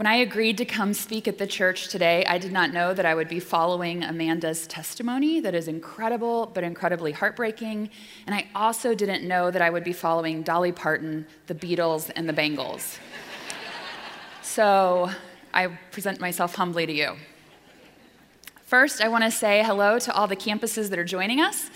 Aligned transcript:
When 0.00 0.06
I 0.06 0.14
agreed 0.14 0.56
to 0.56 0.64
come 0.64 0.94
speak 0.94 1.28
at 1.28 1.36
the 1.36 1.46
church 1.46 1.88
today, 1.88 2.24
I 2.24 2.38
did 2.38 2.52
not 2.52 2.72
know 2.72 2.94
that 2.94 3.04
I 3.04 3.14
would 3.14 3.28
be 3.28 3.38
following 3.38 4.02
Amanda's 4.02 4.66
testimony 4.66 5.40
that 5.40 5.54
is 5.54 5.68
incredible 5.68 6.50
but 6.54 6.64
incredibly 6.64 7.12
heartbreaking. 7.12 7.90
And 8.24 8.34
I 8.34 8.48
also 8.54 8.94
didn't 8.94 9.28
know 9.28 9.50
that 9.50 9.60
I 9.60 9.68
would 9.68 9.84
be 9.84 9.92
following 9.92 10.40
Dolly 10.40 10.72
Parton, 10.72 11.26
the 11.48 11.54
Beatles, 11.54 12.10
and 12.16 12.26
the 12.26 12.32
Bangles. 12.32 12.98
so 14.40 15.10
I 15.52 15.66
present 15.66 16.18
myself 16.18 16.54
humbly 16.54 16.86
to 16.86 16.92
you. 16.94 17.16
First, 18.64 19.02
I 19.02 19.08
want 19.08 19.24
to 19.24 19.30
say 19.30 19.62
hello 19.62 19.98
to 19.98 20.14
all 20.14 20.26
the 20.26 20.34
campuses 20.34 20.88
that 20.88 20.98
are 20.98 21.04
joining 21.04 21.42
us 21.42 21.70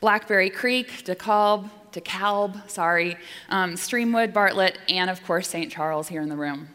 Blackberry 0.00 0.50
Creek, 0.50 1.04
DeKalb, 1.04 1.70
DeKalb, 1.92 2.68
sorry, 2.68 3.16
um, 3.48 3.74
Streamwood, 3.74 4.32
Bartlett, 4.32 4.76
and 4.88 5.08
of 5.08 5.22
course, 5.22 5.46
St. 5.46 5.70
Charles 5.70 6.08
here 6.08 6.20
in 6.20 6.28
the 6.28 6.36
room. 6.36 6.70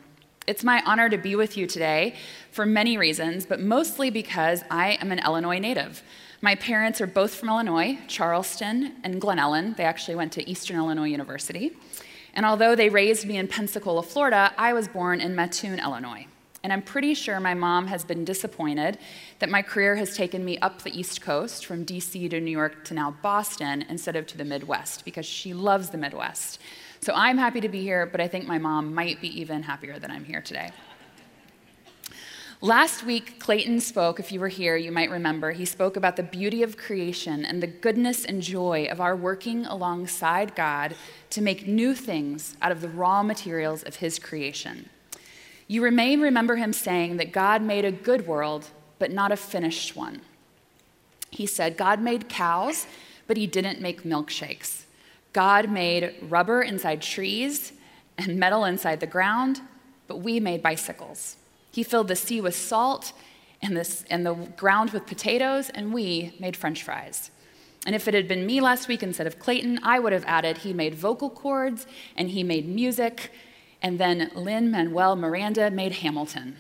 It's 0.48 0.64
my 0.64 0.84
honor 0.86 1.09
to 1.09 1.18
be 1.18 1.36
with 1.36 1.57
you 1.57 1.66
today 1.66 2.13
for 2.52 2.67
many 2.67 2.98
reasons, 2.98 3.48
but 3.48 3.59
mostly 3.59 4.12
because 4.12 4.63
I 4.70 4.91
am 5.02 5.12
an 5.12 5.17
Illinois 5.17 5.58
native. 5.58 6.03
My 6.40 6.53
parents 6.53 7.02
are 7.02 7.08
both 7.08 7.34
from 7.34 7.49
Illinois, 7.49 7.98
Charleston 8.08 8.94
and 9.03 9.20
Glen 9.20 9.39
Ellyn. 9.39 9.76
They 9.76 9.86
actually 9.86 10.13
went 10.13 10.31
to 10.34 10.48
Eastern 10.48 10.77
Illinois 10.77 11.08
University. 11.08 11.76
And 12.36 12.45
although 12.45 12.76
they 12.76 12.89
raised 12.89 13.26
me 13.26 13.38
in 13.38 13.48
Pensacola, 13.48 14.03
Florida, 14.03 14.53
I 14.55 14.73
was 14.73 14.88
born 14.88 15.20
in 15.20 15.34
Mattoon, 15.34 15.80
Illinois. 15.80 16.27
And 16.64 16.72
I'm 16.72 16.84
pretty 16.84 17.16
sure 17.16 17.39
my 17.39 17.55
mom 17.55 17.88
has 17.88 18.03
been 18.03 18.23
disappointed 18.23 19.00
that 19.39 19.50
my 19.50 19.64
career 19.64 19.95
has 19.95 20.16
taken 20.16 20.45
me 20.45 20.59
up 20.59 20.84
the 20.84 20.95
East 21.00 21.22
Coast 21.22 21.66
from 21.66 21.86
DC 21.86 22.30
to 22.30 22.39
New 22.39 22.52
York 22.52 22.84
to 22.86 22.94
now 22.94 23.16
Boston 23.23 23.84
instead 23.89 24.16
of 24.16 24.27
to 24.27 24.38
the 24.38 24.45
Midwest 24.45 25.05
because 25.05 25.25
she 25.25 25.55
loves 25.55 25.89
the 25.89 25.98
Midwest. 25.98 26.59
So 27.05 27.14
I'm 27.14 27.38
happy 27.38 27.62
to 27.62 27.70
be 27.70 27.84
here, 27.84 28.08
but 28.08 28.20
I 28.20 28.27
think 28.27 28.48
my 28.48 28.58
mom 28.58 28.95
might 28.95 29.22
be 29.22 29.27
even 29.40 29.62
happier 29.62 30.00
that 30.00 30.09
I'm 30.09 30.26
here 30.26 30.41
today. 30.41 30.72
Last 32.62 33.04
week, 33.04 33.40
Clayton 33.40 33.80
spoke, 33.81 34.20
if 34.20 34.31
you 34.31 34.39
were 34.39 34.47
here, 34.47 34.75
you 34.75 34.92
might 34.92 35.12
remember, 35.12 35.52
he 35.52 35.66
spoke 35.66 35.97
about 35.97 36.16
the 36.16 36.23
beauty 36.23 36.64
of 36.64 36.78
creation 36.78 37.45
and 37.45 37.62
the 37.62 37.67
goodness 37.67 38.25
and 38.25 38.42
joy 38.42 38.88
of 38.89 39.00
our 39.00 39.16
working 39.16 39.67
alongside 39.67 40.56
God 40.56 40.95
to 41.30 41.42
make 41.44 41.67
new 41.67 41.94
things 41.94 42.58
out 42.59 42.72
of 42.72 42.81
the 42.81 42.89
raw 42.89 43.22
materials 43.22 43.84
of 43.84 43.97
his 43.97 44.17
creation. 44.17 44.90
You 45.67 45.92
may 45.92 46.17
remember 46.17 46.56
him 46.56 46.73
saying 46.73 47.17
that 47.17 47.31
God 47.31 47.62
made 47.62 47.86
a 47.86 47.92
good 47.92 48.25
world, 48.25 48.72
but 48.97 49.12
not 49.12 49.31
a 49.31 49.38
finished 49.38 49.95
one. 49.95 50.22
He 51.30 51.45
said, 51.45 51.78
God 51.78 52.02
made 52.02 52.30
cows, 52.30 52.88
but 53.28 53.38
he 53.38 53.45
didn't 53.45 53.80
make 53.80 54.02
milkshakes. 54.02 54.84
God 55.36 55.69
made 55.69 56.16
rubber 56.30 56.61
inside 56.61 57.02
trees 57.02 57.73
and 58.17 58.39
metal 58.39 58.64
inside 58.64 59.02
the 59.02 59.05
ground, 59.05 59.59
but 60.08 60.19
we 60.19 60.39
made 60.39 60.64
bicycles. 60.64 61.36
He 61.73 61.83
filled 61.83 62.08
the 62.08 62.16
sea 62.16 62.39
with 62.39 62.55
salt 62.55 63.11
and, 63.61 63.75
this, 63.75 64.06
and 64.09 64.25
the 64.25 64.33
ground 64.33 64.91
with 64.91 65.06
potatoes, 65.06 65.69
and 65.69 65.94
we 65.94 66.38
made 66.39 66.56
french 66.56 66.83
fries. 66.83 67.31
And 67.86 67.94
if 67.94 68.08
it 68.08 68.13
had 68.13 68.30
been 68.30 68.45
me 68.45 68.61
last 68.61 68.88
week 68.88 69.03
instead 69.03 69.28
of 69.28 69.38
Clayton, 69.38 69.81
I 69.83 70.00
would 70.00 70.13
have 70.13 70.23
added 70.25 70.59
he 70.59 70.72
made 70.72 70.95
vocal 70.95 71.30
cords 71.30 71.86
and 72.16 72.30
he 72.30 72.41
made 72.41 72.66
music, 72.66 73.33
and 73.81 74.00
then 74.00 74.31
Lin 74.36 74.72
Manuel 74.72 75.17
Miranda 75.17 75.69
made 75.69 75.91
Hamilton. 75.95 76.56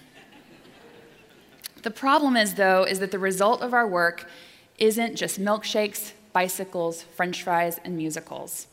the 1.81 1.91
problem 1.91 2.35
is, 2.35 2.55
though, 2.55 2.83
is 2.83 2.99
that 2.99 3.11
the 3.11 3.19
result 3.19 3.61
of 3.61 3.73
our 3.73 3.87
work 3.87 4.29
isn't 4.77 5.15
just 5.15 5.39
milkshakes, 5.39 6.11
bicycles, 6.35 7.01
french 7.01 7.43
fries, 7.43 7.79
and 7.85 7.95
musicals. 7.95 8.67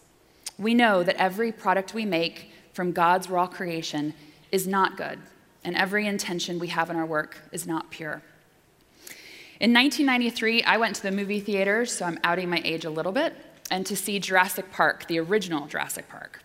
We 0.59 0.75
know 0.75 1.05
that 1.05 1.15
every 1.15 1.53
product 1.53 1.95
we 1.95 2.05
make 2.05 2.51
from 2.73 2.91
God's 2.91 3.31
raw 3.31 3.47
creation 3.47 4.15
is 4.51 4.67
not 4.67 4.97
good, 4.97 5.21
and 5.63 5.77
every 5.77 6.09
intention 6.09 6.59
we 6.59 6.67
have 6.67 6.91
in 6.91 6.97
our 6.97 7.07
work 7.07 7.39
is 7.53 7.65
not 7.65 7.89
pure. 7.89 8.21
In 9.61 9.73
1993, 9.73 10.65
I 10.65 10.77
went 10.77 10.97
to 10.97 11.03
the 11.05 11.13
movie 11.13 11.39
theater, 11.39 11.87
so 11.87 12.05
I'm 12.05 12.19
outing 12.25 12.51
my 12.51 12.61
age 12.65 12.85
a 12.85 12.91
little 12.91 13.13
bit, 13.13 13.37
and 13.71 13.87
to 13.87 13.95
see 13.95 14.19
Jurassic 14.19 14.73
Park, 14.73 15.07
the 15.07 15.21
original 15.21 15.69
Jurassic 15.69 16.09
Park. 16.09 16.43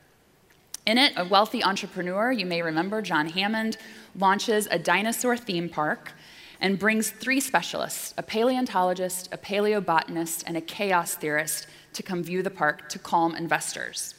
In 0.86 1.00
it, 1.00 1.14
a 1.18 1.26
wealthy 1.26 1.64
entrepreneur, 1.64 2.32
you 2.32 2.46
may 2.46 2.62
remember 2.62 3.02
John 3.02 3.28
Hammond, 3.30 3.78
launches 4.16 4.68
a 4.70 4.78
dinosaur 4.78 5.36
theme 5.36 5.68
park 5.68 6.12
and 6.60 6.80
brings 6.80 7.10
three 7.10 7.40
specialists 7.40 8.14
a 8.18 8.24
paleontologist, 8.24 9.30
a 9.32 9.38
paleobotanist, 9.38 10.44
and 10.46 10.58
a 10.58 10.62
chaos 10.62 11.16
theorist 11.16 11.68
to 11.94 12.04
come 12.04 12.24
view 12.24 12.44
the 12.44 12.50
park 12.50 12.90
to 12.90 13.00
calm 13.00 13.36
investors. 13.36 14.16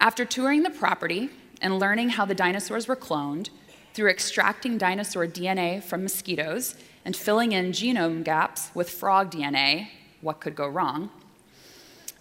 After 0.00 0.24
touring 0.24 0.62
the 0.62 0.70
property 0.70 1.30
and 1.60 1.78
learning 1.78 2.10
how 2.10 2.24
the 2.24 2.34
dinosaurs 2.34 2.88
were 2.88 2.96
cloned 2.96 3.50
through 3.92 4.10
extracting 4.10 4.78
dinosaur 4.78 5.26
DNA 5.26 5.82
from 5.82 6.02
mosquitoes 6.02 6.76
and 7.04 7.16
filling 7.16 7.52
in 7.52 7.72
genome 7.72 8.24
gaps 8.24 8.70
with 8.74 8.88
frog 8.88 9.30
DNA, 9.30 9.88
what 10.20 10.40
could 10.40 10.54
go 10.54 10.68
wrong? 10.68 11.10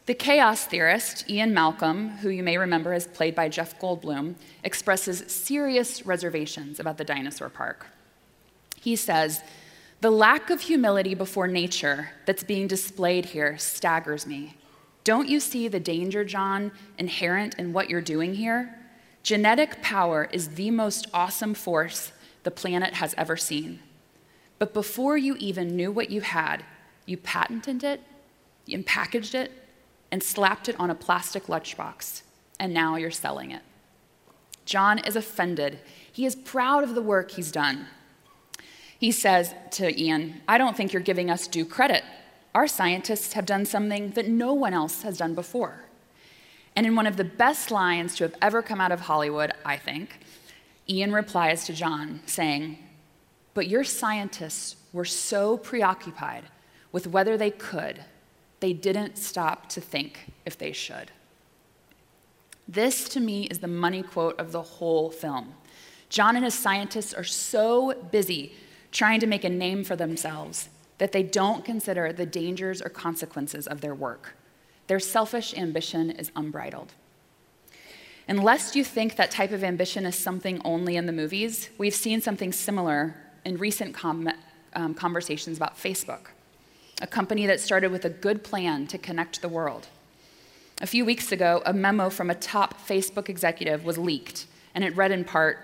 The 0.06 0.16
chaos 0.16 0.66
theorist, 0.66 1.30
Ian 1.30 1.54
Malcolm, 1.54 2.10
who 2.10 2.30
you 2.30 2.42
may 2.42 2.58
remember 2.58 2.94
is 2.94 3.06
played 3.06 3.36
by 3.36 3.48
Jeff 3.48 3.80
Goldblum, 3.80 4.36
expresses 4.64 5.24
serious 5.32 6.06
reservations 6.06 6.80
about 6.80 6.98
the 6.98 7.04
dinosaur 7.04 7.50
park. 7.50 7.86
He 8.80 8.96
says, 8.96 9.42
The 10.02 10.12
lack 10.12 10.50
of 10.50 10.62
humility 10.62 11.16
before 11.16 11.48
nature 11.48 12.12
that's 12.26 12.44
being 12.44 12.68
displayed 12.68 13.26
here 13.26 13.58
staggers 13.58 14.26
me. 14.26 14.56
Don't 15.04 15.30
you 15.30 15.40
see 15.40 15.68
the 15.68 15.80
danger, 15.80 16.24
John, 16.24 16.72
inherent 16.98 17.56
in 17.56 17.74
what 17.74 17.90
you're 17.90 18.02
doing 18.02 18.36
here? 18.36 18.76
Genetic 19.24 19.82
power 19.82 20.30
is 20.32 20.50
the 20.50 20.72
most 20.72 21.08
awesome 21.14 21.54
force 21.54 22.12
the 22.44 22.52
planet 22.52 22.96
has 22.96 23.14
ever 23.18 23.36
seen. 23.36 23.80
But 24.60 24.74
before 24.74 25.18
you 25.18 25.36
even 25.40 25.76
knew 25.76 25.92
what 25.92 26.10
you 26.10 26.22
had, 26.22 26.64
you 27.06 27.18
patented 27.18 27.84
it, 27.84 28.02
you 28.66 28.84
packaged 28.84 29.36
it, 29.36 29.52
and 30.12 30.22
slapped 30.22 30.70
it 30.70 30.80
on 30.80 30.90
a 30.90 30.96
plastic 30.96 31.46
lunchbox, 31.46 32.24
and 32.60 32.74
now 32.74 32.96
you're 32.96 33.12
selling 33.12 33.52
it. 33.52 33.62
John 34.66 35.00
is 35.00 35.16
offended. 35.16 35.80
He 36.12 36.26
is 36.26 36.36
proud 36.36 36.84
of 36.84 36.94
the 36.94 37.02
work 37.02 37.32
he's 37.32 37.52
done. 37.52 37.88
He 39.00 39.14
says 39.14 39.56
to 39.72 39.98
Ian, 40.00 40.42
I 40.48 40.58
don't 40.58 40.76
think 40.76 40.92
you're 40.92 41.02
giving 41.02 41.32
us 41.32 41.48
due 41.48 41.66
credit. 41.66 42.04
Our 42.54 42.68
scientists 42.68 43.34
have 43.34 43.46
done 43.46 43.66
something 43.66 44.12
that 44.12 44.28
no 44.28 44.54
one 44.54 44.74
else 44.74 45.04
has 45.04 45.18
done 45.18 45.36
before. 45.36 45.86
And 46.76 46.86
in 46.86 46.96
one 46.96 47.08
of 47.08 47.16
the 47.16 47.24
best 47.24 47.72
lines 47.72 48.16
to 48.16 48.26
have 48.26 48.36
ever 48.42 48.62
come 48.62 48.82
out 48.82 48.92
of 48.92 49.02
Hollywood, 49.02 49.54
I 49.64 49.78
think, 49.78 50.20
Ian 50.90 51.14
replies 51.14 51.66
to 51.66 51.74
John, 51.74 52.20
saying, 52.26 52.78
But 53.54 53.68
your 53.68 53.86
scientists 53.86 54.76
were 54.92 55.06
so 55.06 55.58
preoccupied 55.58 56.44
with 56.92 57.08
whether 57.08 57.38
they 57.38 57.52
could, 57.52 58.04
they 58.60 58.74
didn't 58.74 59.18
stop 59.18 59.70
to 59.70 59.82
think 59.82 60.32
if 60.46 60.58
they 60.58 60.74
should. 60.74 61.12
This, 62.68 63.08
to 63.10 63.20
me, 63.20 63.46
is 63.46 63.60
the 63.60 63.68
money 63.68 64.04
quote 64.04 64.38
of 64.40 64.52
the 64.52 64.62
whole 64.62 65.10
film. 65.10 65.54
John 66.10 66.36
and 66.36 66.44
his 66.44 66.54
scientists 66.56 67.14
are 67.14 67.24
so 67.24 67.94
busy 68.12 68.54
trying 68.92 69.20
to 69.20 69.28
make 69.28 69.44
a 69.44 69.50
name 69.50 69.84
for 69.84 69.96
themselves 69.96 70.70
that 70.98 71.12
they 71.12 71.24
don't 71.24 71.64
consider 71.64 72.12
the 72.12 72.26
dangers 72.26 72.82
or 72.82 72.90
consequences 72.90 73.68
of 73.68 73.82
their 73.82 73.96
work. 73.96 74.36
Their 74.88 75.00
selfish 75.00 75.54
ambition 75.56 76.12
is 76.12 76.32
unbridled. 76.36 76.94
Unless 78.28 78.76
you 78.76 78.84
think 78.84 79.16
that 79.16 79.32
type 79.32 79.52
of 79.52 79.64
ambition 79.64 80.06
is 80.06 80.16
something 80.16 80.62
only 80.64 80.96
in 80.96 81.06
the 81.06 81.12
movies, 81.12 81.70
we've 81.78 81.96
seen 81.96 82.22
something 82.22 82.52
similar 82.52 83.16
in 83.46 83.58
recent 83.58 83.96
com- 83.96 84.30
um, 84.74 84.94
conversations 84.94 85.58
about 85.58 85.78
Facebook, 85.78 86.28
a 87.02 87.08
company 87.08 87.48
that 87.48 87.60
started 87.60 87.92
with 87.92 88.06
a 88.06 88.10
good 88.10 88.44
plan 88.44 88.86
to 88.88 88.98
connect 88.98 89.42
the 89.42 89.50
world. 89.50 89.88
A 90.82 90.88
few 90.88 91.06
weeks 91.06 91.32
ago, 91.32 91.62
a 91.66 91.74
memo 91.74 92.10
from 92.10 92.30
a 92.30 92.36
top 92.36 92.88
Facebook 92.88 93.30
executive 93.30 93.84
was 93.84 93.98
leaked, 93.98 94.46
and 94.76 94.84
it 94.84 94.96
read 94.96 95.12
in 95.12 95.24
part 95.24 95.58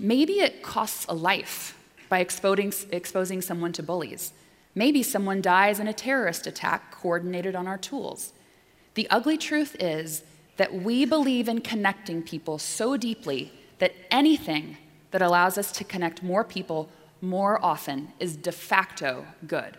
Maybe 0.00 0.40
it 0.40 0.62
costs 0.62 1.06
a 1.08 1.14
life 1.14 1.77
by 2.08 2.20
exposing, 2.20 2.72
exposing 2.90 3.42
someone 3.42 3.72
to 3.72 3.82
bullies. 3.82 4.32
Maybe 4.74 5.02
someone 5.02 5.40
dies 5.40 5.80
in 5.80 5.88
a 5.88 5.92
terrorist 5.92 6.46
attack 6.46 6.92
coordinated 6.92 7.56
on 7.56 7.66
our 7.66 7.78
tools. 7.78 8.32
The 8.94 9.08
ugly 9.10 9.36
truth 9.36 9.76
is 9.80 10.22
that 10.56 10.74
we 10.74 11.04
believe 11.04 11.48
in 11.48 11.60
connecting 11.60 12.22
people 12.22 12.58
so 12.58 12.96
deeply 12.96 13.52
that 13.78 13.94
anything 14.10 14.76
that 15.10 15.22
allows 15.22 15.56
us 15.56 15.72
to 15.72 15.84
connect 15.84 16.22
more 16.22 16.44
people 16.44 16.88
more 17.20 17.64
often 17.64 18.12
is 18.18 18.36
de 18.36 18.52
facto 18.52 19.26
good. 19.46 19.76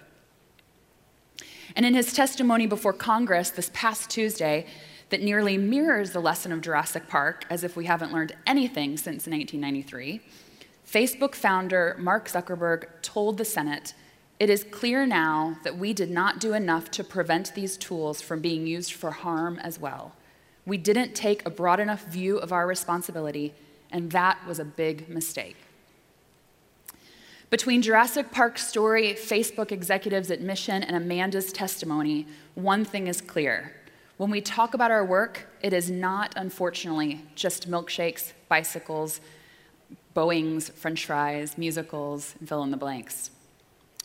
And 1.76 1.86
in 1.86 1.94
his 1.94 2.14
testimony 2.14 2.66
before 2.66 2.94
Congress 2.94 3.50
this 3.52 3.70
past 3.74 4.10
Tuesday, 4.10 4.66
that 5.10 5.22
nearly 5.22 5.58
mirrors 5.58 6.12
the 6.12 6.20
lesson 6.20 6.52
of 6.52 6.62
Jurassic 6.62 7.08
Park, 7.08 7.46
as 7.50 7.64
if 7.64 7.76
we 7.76 7.86
haven't 7.86 8.14
learned 8.14 8.36
anything 8.46 8.98
since 8.98 9.28
1993, 9.28 10.22
Facebook 10.90 11.36
founder 11.36 11.96
Mark 12.00 12.28
Zuckerberg 12.28 12.86
told 13.04 13.38
the 13.38 13.46
Senate 13.46 13.94
it 14.40 14.50
is 14.50 14.64
clear 14.64 15.06
now 15.06 15.58
that 15.64 15.78
we 15.78 15.94
did 15.94 16.10
not 16.10 16.40
do 16.40 16.54
enough 16.54 16.90
to 16.92 17.04
prevent 17.04 17.54
these 17.54 17.78
tools 17.78 18.22
from 18.22 18.40
being 18.40 18.66
used 18.66 18.94
for 18.94 19.12
harm 19.12 19.60
as 19.60 19.78
well. 19.78 20.14
We 20.66 20.78
didn't 20.78 21.14
take 21.14 21.46
a 21.46 21.52
broad 21.52 21.80
enough 21.80 22.06
view 22.06 22.38
of 22.38 22.52
our 22.52 22.66
responsibility, 22.66 23.54
and 23.92 24.12
that 24.12 24.40
was 24.48 24.58
a 24.58 24.66
big 24.66 25.10
mistake. 25.10 25.58
Between 27.52 27.82
Jurassic 27.82 28.32
Park's 28.32 28.66
story, 28.66 29.14
Facebook 29.14 29.72
executives' 29.72 30.32
admission, 30.32 30.82
and 30.82 30.96
Amanda's 30.96 31.52
testimony, 31.52 32.26
one 32.56 32.86
thing 32.86 33.08
is 33.08 33.22
clear. 33.22 33.74
When 34.18 34.32
we 34.32 34.42
talk 34.42 34.74
about 34.74 34.90
our 34.90 35.06
work, 35.06 35.48
it 35.62 35.74
is 35.74 35.92
not, 35.92 36.34
unfortunately, 36.36 37.26
just 37.36 37.70
milkshakes, 37.70 38.34
bicycles, 38.48 39.20
Boeings, 40.20 40.70
french 40.70 41.06
fries, 41.06 41.58
musicals, 41.58 42.36
fill 42.46 42.62
in 42.64 42.72
the 42.72 42.76
blanks. 42.76 43.32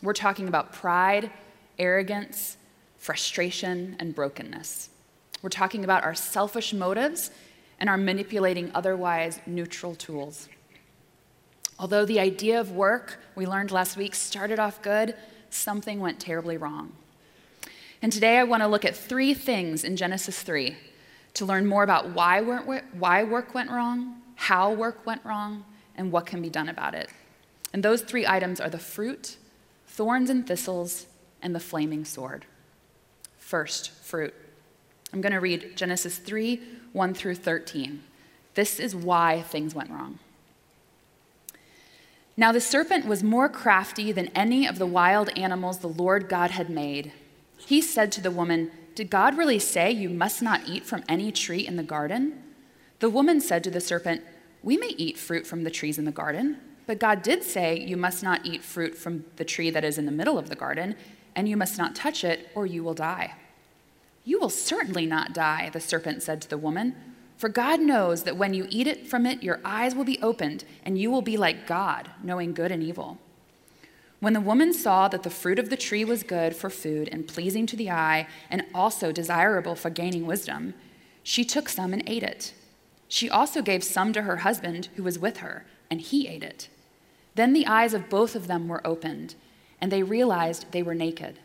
We're 0.01 0.13
talking 0.13 0.47
about 0.47 0.71
pride, 0.71 1.29
arrogance, 1.77 2.55
frustration, 2.97 3.97
and 3.99 4.15
brokenness. 4.15 4.91
We're 5.41 5.49
talking 5.49 5.83
about 5.83 6.05
our 6.05 6.15
selfish 6.15 6.71
motives 6.71 7.31
and 7.81 7.89
our 7.89 7.97
manipulating 7.97 8.71
otherwise 8.73 9.41
neutral 9.45 9.93
tools. 9.93 10.47
Although 11.77 12.05
the 12.05 12.21
idea 12.21 12.61
of 12.61 12.71
work 12.71 13.19
we 13.35 13.45
learned 13.45 13.71
last 13.71 13.97
week 13.97 14.15
started 14.15 14.57
off 14.57 14.81
good, 14.81 15.15
something 15.49 15.99
went 15.99 16.21
terribly 16.21 16.55
wrong. 16.55 16.93
And 18.01 18.13
today 18.13 18.37
I 18.37 18.45
want 18.45 18.63
to 18.63 18.67
look 18.67 18.85
at 18.85 18.95
three 18.95 19.33
things 19.33 19.83
in 19.83 19.97
Genesis 19.97 20.41
3 20.41 20.77
to 21.33 21.45
learn 21.45 21.65
more 21.65 21.83
about 21.83 22.11
why 22.11 22.39
work 22.39 23.53
went 23.53 23.69
wrong, 23.69 24.21
how 24.35 24.71
work 24.71 25.05
went 25.05 25.25
wrong, 25.25 25.65
and 25.97 26.11
what 26.11 26.25
can 26.25 26.41
be 26.41 26.49
done 26.49 26.69
about 26.69 26.93
it. 26.93 27.09
And 27.73 27.83
those 27.83 28.01
three 28.01 28.25
items 28.25 28.61
are 28.61 28.69
the 28.69 28.79
fruit, 28.79 29.37
thorns 29.87 30.29
and 30.29 30.47
thistles, 30.47 31.07
and 31.41 31.53
the 31.53 31.59
flaming 31.59 32.05
sword. 32.05 32.45
First, 33.37 33.91
fruit. 33.91 34.33
I'm 35.13 35.21
going 35.21 35.33
to 35.33 35.39
read 35.39 35.75
Genesis 35.75 36.17
3 36.17 36.61
1 36.93 37.13
through 37.13 37.35
13. 37.35 38.01
This 38.53 38.79
is 38.79 38.95
why 38.95 39.41
things 39.41 39.75
went 39.75 39.89
wrong. 39.89 40.19
Now 42.37 42.51
the 42.51 42.61
serpent 42.61 43.05
was 43.05 43.23
more 43.23 43.47
crafty 43.47 44.11
than 44.11 44.27
any 44.29 44.65
of 44.65 44.77
the 44.77 44.85
wild 44.85 45.29
animals 45.37 45.79
the 45.79 45.87
Lord 45.87 46.27
God 46.27 46.51
had 46.51 46.69
made. 46.69 47.13
He 47.57 47.81
said 47.81 48.11
to 48.13 48.21
the 48.21 48.31
woman, 48.31 48.71
Did 48.93 49.09
God 49.09 49.37
really 49.37 49.59
say 49.59 49.91
you 49.91 50.09
must 50.09 50.41
not 50.41 50.67
eat 50.67 50.85
from 50.85 51.03
any 51.07 51.31
tree 51.31 51.65
in 51.65 51.75
the 51.75 51.83
garden? 51.83 52.41
The 52.99 53.09
woman 53.09 53.39
said 53.39 53.63
to 53.65 53.71
the 53.71 53.81
serpent, 53.81 54.21
We 54.65 54.77
may 54.77 54.95
eat 54.97 55.19
fruit 55.19 55.45
from 55.45 55.63
the 55.63 55.69
trees 55.69 55.99
in 55.99 56.05
the 56.05 56.11
garden, 56.11 56.57
but 56.87 56.99
God 56.99 57.21
did 57.21 57.43
say 57.43 57.79
you 57.79 57.95
must 57.95 58.23
not 58.23 58.47
eat 58.47 58.63
fruit 58.63 58.97
from 58.97 59.23
the 59.35 59.45
tree 59.45 59.69
that 59.69 59.85
is 59.85 59.99
in 59.99 60.07
the 60.07 60.11
middle 60.11 60.39
of 60.39 60.49
the 60.49 60.55
garden, 60.55 60.95
and 61.35 61.47
you 61.47 61.55
must 61.55 61.77
not 61.77 61.95
touch 61.95 62.23
it, 62.23 62.49
or 62.55 62.65
you 62.65 62.83
will 62.83 62.95
die. 62.95 63.35
You 64.23 64.39
will 64.39 64.49
certainly 64.49 65.05
not 65.05 65.35
die, 65.35 65.69
the 65.71 65.79
serpent 65.79 66.23
said 66.23 66.41
to 66.41 66.49
the 66.49 66.57
woman. 66.57 66.95
For 67.37 67.47
God 67.47 67.79
knows 67.79 68.23
that 68.23 68.37
when 68.37 68.55
you 68.55 68.65
eat 68.71 68.87
it 68.87 69.07
from 69.07 69.27
it, 69.27 69.43
your 69.43 69.61
eyes 69.63 69.93
will 69.93 70.03
be 70.03 70.19
opened, 70.23 70.63
and 70.83 70.97
you 70.97 71.11
will 71.11 71.21
be 71.21 71.37
like 71.37 71.67
God, 71.67 72.09
knowing 72.23 72.51
good 72.51 72.71
and 72.71 72.81
evil. 72.81 73.19
When 74.19 74.33
the 74.33 74.41
woman 74.41 74.73
saw 74.73 75.07
that 75.09 75.21
the 75.21 75.29
fruit 75.29 75.59
of 75.59 75.69
the 75.69 75.77
tree 75.77 76.03
was 76.03 76.23
good 76.23 76.55
for 76.55 76.71
food 76.71 77.07
and 77.11 77.27
pleasing 77.27 77.67
to 77.67 77.75
the 77.75 77.91
eye, 77.91 78.27
and 78.49 78.65
also 78.73 79.11
desirable 79.11 79.75
for 79.75 79.91
gaining 79.91 80.25
wisdom, 80.25 80.73
she 81.21 81.45
took 81.45 81.69
some 81.69 81.93
and 81.93 82.01
ate 82.07 82.23
it. 82.23 82.55
She 83.07 83.29
also 83.29 83.61
gave 83.61 83.83
some 83.83 84.13
to 84.13 84.23
her 84.23 84.37
husband 84.37 84.89
who 84.95 85.03
was 85.03 85.19
with 85.19 85.37
her, 85.37 85.65
and 85.89 86.01
he 86.01 86.27
ate 86.27 86.43
it. 86.43 86.69
Then 87.35 87.53
the 87.53 87.67
eyes 87.67 87.93
of 87.93 88.09
both 88.09 88.35
of 88.35 88.47
them 88.47 88.67
were 88.67 88.85
opened, 88.85 89.35
and 89.79 89.91
they 89.91 90.03
realized 90.03 90.71
they 90.71 90.83
were 90.83 90.95
naked. 90.95 91.39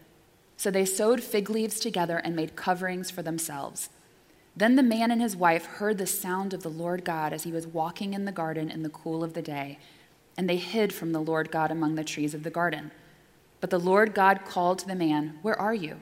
So 0.56 0.70
they 0.70 0.84
sewed 0.84 1.22
fig 1.22 1.50
leaves 1.50 1.80
together 1.80 2.18
and 2.18 2.36
made 2.36 2.56
coverings 2.56 3.10
for 3.10 3.22
themselves. 3.22 3.90
Then 4.56 4.76
the 4.76 4.82
man 4.82 5.10
and 5.10 5.20
his 5.20 5.36
wife 5.36 5.64
heard 5.64 5.98
the 5.98 6.06
sound 6.06 6.52
of 6.52 6.62
the 6.62 6.68
Lord 6.68 7.04
God 7.04 7.32
as 7.32 7.44
he 7.44 7.52
was 7.52 7.66
walking 7.66 8.14
in 8.14 8.24
the 8.24 8.32
garden 8.32 8.70
in 8.70 8.82
the 8.82 8.90
cool 8.90 9.24
of 9.24 9.34
the 9.34 9.42
day, 9.42 9.78
and 10.36 10.48
they 10.48 10.56
hid 10.56 10.92
from 10.92 11.12
the 11.12 11.20
Lord 11.20 11.50
God 11.50 11.70
among 11.70 11.94
the 11.94 12.04
trees 12.04 12.34
of 12.34 12.42
the 12.42 12.50
garden. 12.50 12.90
But 13.60 13.70
the 13.70 13.78
Lord 13.78 14.14
God 14.14 14.44
called 14.44 14.78
to 14.80 14.86
the 14.86 14.94
man, 14.94 15.38
Where 15.42 15.58
are 15.58 15.74
you? 15.74 16.00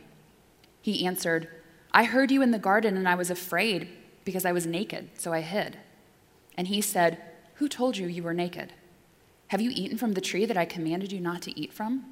He 0.81 1.05
answered, 1.07 1.49
I 1.93 2.05
heard 2.05 2.31
you 2.31 2.43
in 2.43 2.51
the 2.51 2.59
garden, 2.59 2.97
and 2.97 3.09
I 3.09 3.15
was 3.15 3.31
afraid 3.31 3.89
because 4.29 4.45
I 4.45 4.53
was 4.53 4.67
naked, 4.67 5.09
so 5.17 5.33
I 5.33 5.41
hid. 5.41 5.79
And 6.55 6.69
he 6.69 6.83
said, 6.83 7.17
Who 7.55 7.67
told 7.67 7.97
you 7.97 8.07
you 8.09 8.23
were 8.23 8.35
naked? 8.35 8.75
Have 9.47 9.63
you 9.63 9.71
eaten 9.75 9.97
from 9.97 10.13
the 10.13 10.21
tree 10.21 10.45
that 10.45 10.59
I 10.59 10.67
commanded 10.67 11.13
you 11.13 11.19
not 11.19 11.41
to 11.43 11.59
eat 11.59 11.73
from? 11.73 12.05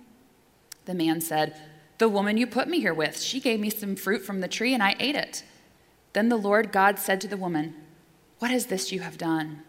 The 0.87 0.95
man 0.95 1.21
said, 1.21 1.61
The 1.99 2.09
woman 2.09 2.39
you 2.39 2.47
put 2.47 2.69
me 2.69 2.81
here 2.81 2.95
with, 2.95 3.21
she 3.21 3.39
gave 3.39 3.61
me 3.61 3.69
some 3.69 3.97
fruit 3.97 4.25
from 4.25 4.41
the 4.41 4.49
tree, 4.49 4.73
and 4.73 4.83
I 4.83 4.97
ate 4.99 5.15
it. 5.15 5.45
Then 6.15 6.31
the 6.31 6.39
Lord 6.39 6.73
God 6.73 6.99
said 6.99 7.21
to 7.21 7.29
the 7.29 7.37
woman, 7.37 7.75
What 8.39 8.51
is 8.51 8.69
this 8.69 8.91
you 8.91 9.01
have 9.01 9.19
done? 9.19 9.61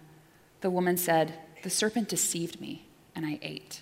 The 0.61 0.69
woman 0.69 0.95
said, 0.95 1.33
The 1.63 1.69
serpent 1.69 2.07
deceived 2.07 2.61
me, 2.61 2.87
and 3.13 3.25
I 3.25 3.39
ate. 3.41 3.81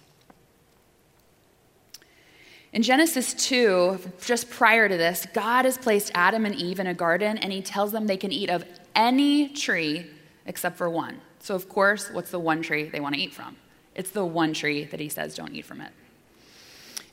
In 2.75 2.83
Genesis 2.83 3.33
2, 3.36 4.00
just 4.19 4.50
prior 4.50 4.89
to 4.89 4.98
this, 4.98 5.25
God 5.33 5.63
has 5.63 5.77
placed 5.77 6.12
Adam 6.13 6.45
and 6.45 6.54
Eve 6.54 6.81
in 6.81 6.88
a 6.88 6.94
garden, 6.94 7.38
and 7.38 7.54
he 7.54 7.62
tells 7.62 7.94
them 7.94 8.06
they 8.06 8.18
can 8.18 8.33
eat 8.33 8.50
of 8.50 8.66
any 8.94 9.48
tree 9.48 10.07
except 10.45 10.75
for 10.77 10.89
one. 10.89 11.22
So, 11.39 11.56
of 11.56 11.69
course, 11.69 12.10
what's 12.12 12.31
the 12.31 12.39
one 12.39 12.62
tree 12.62 12.89
they 12.89 13.00
want 13.00 13.16
to 13.16 13.22
eat 13.22 13.33
from? 13.33 13.56
It's 13.95 14.10
the 14.10 14.25
one 14.25 14.54
tree 14.54 14.83
that 14.83 15.00
he 15.00 15.07
says 15.07 15.36
don't 15.36 15.56
eat 15.56 15.63
from 15.63 15.80
it. 15.80 15.94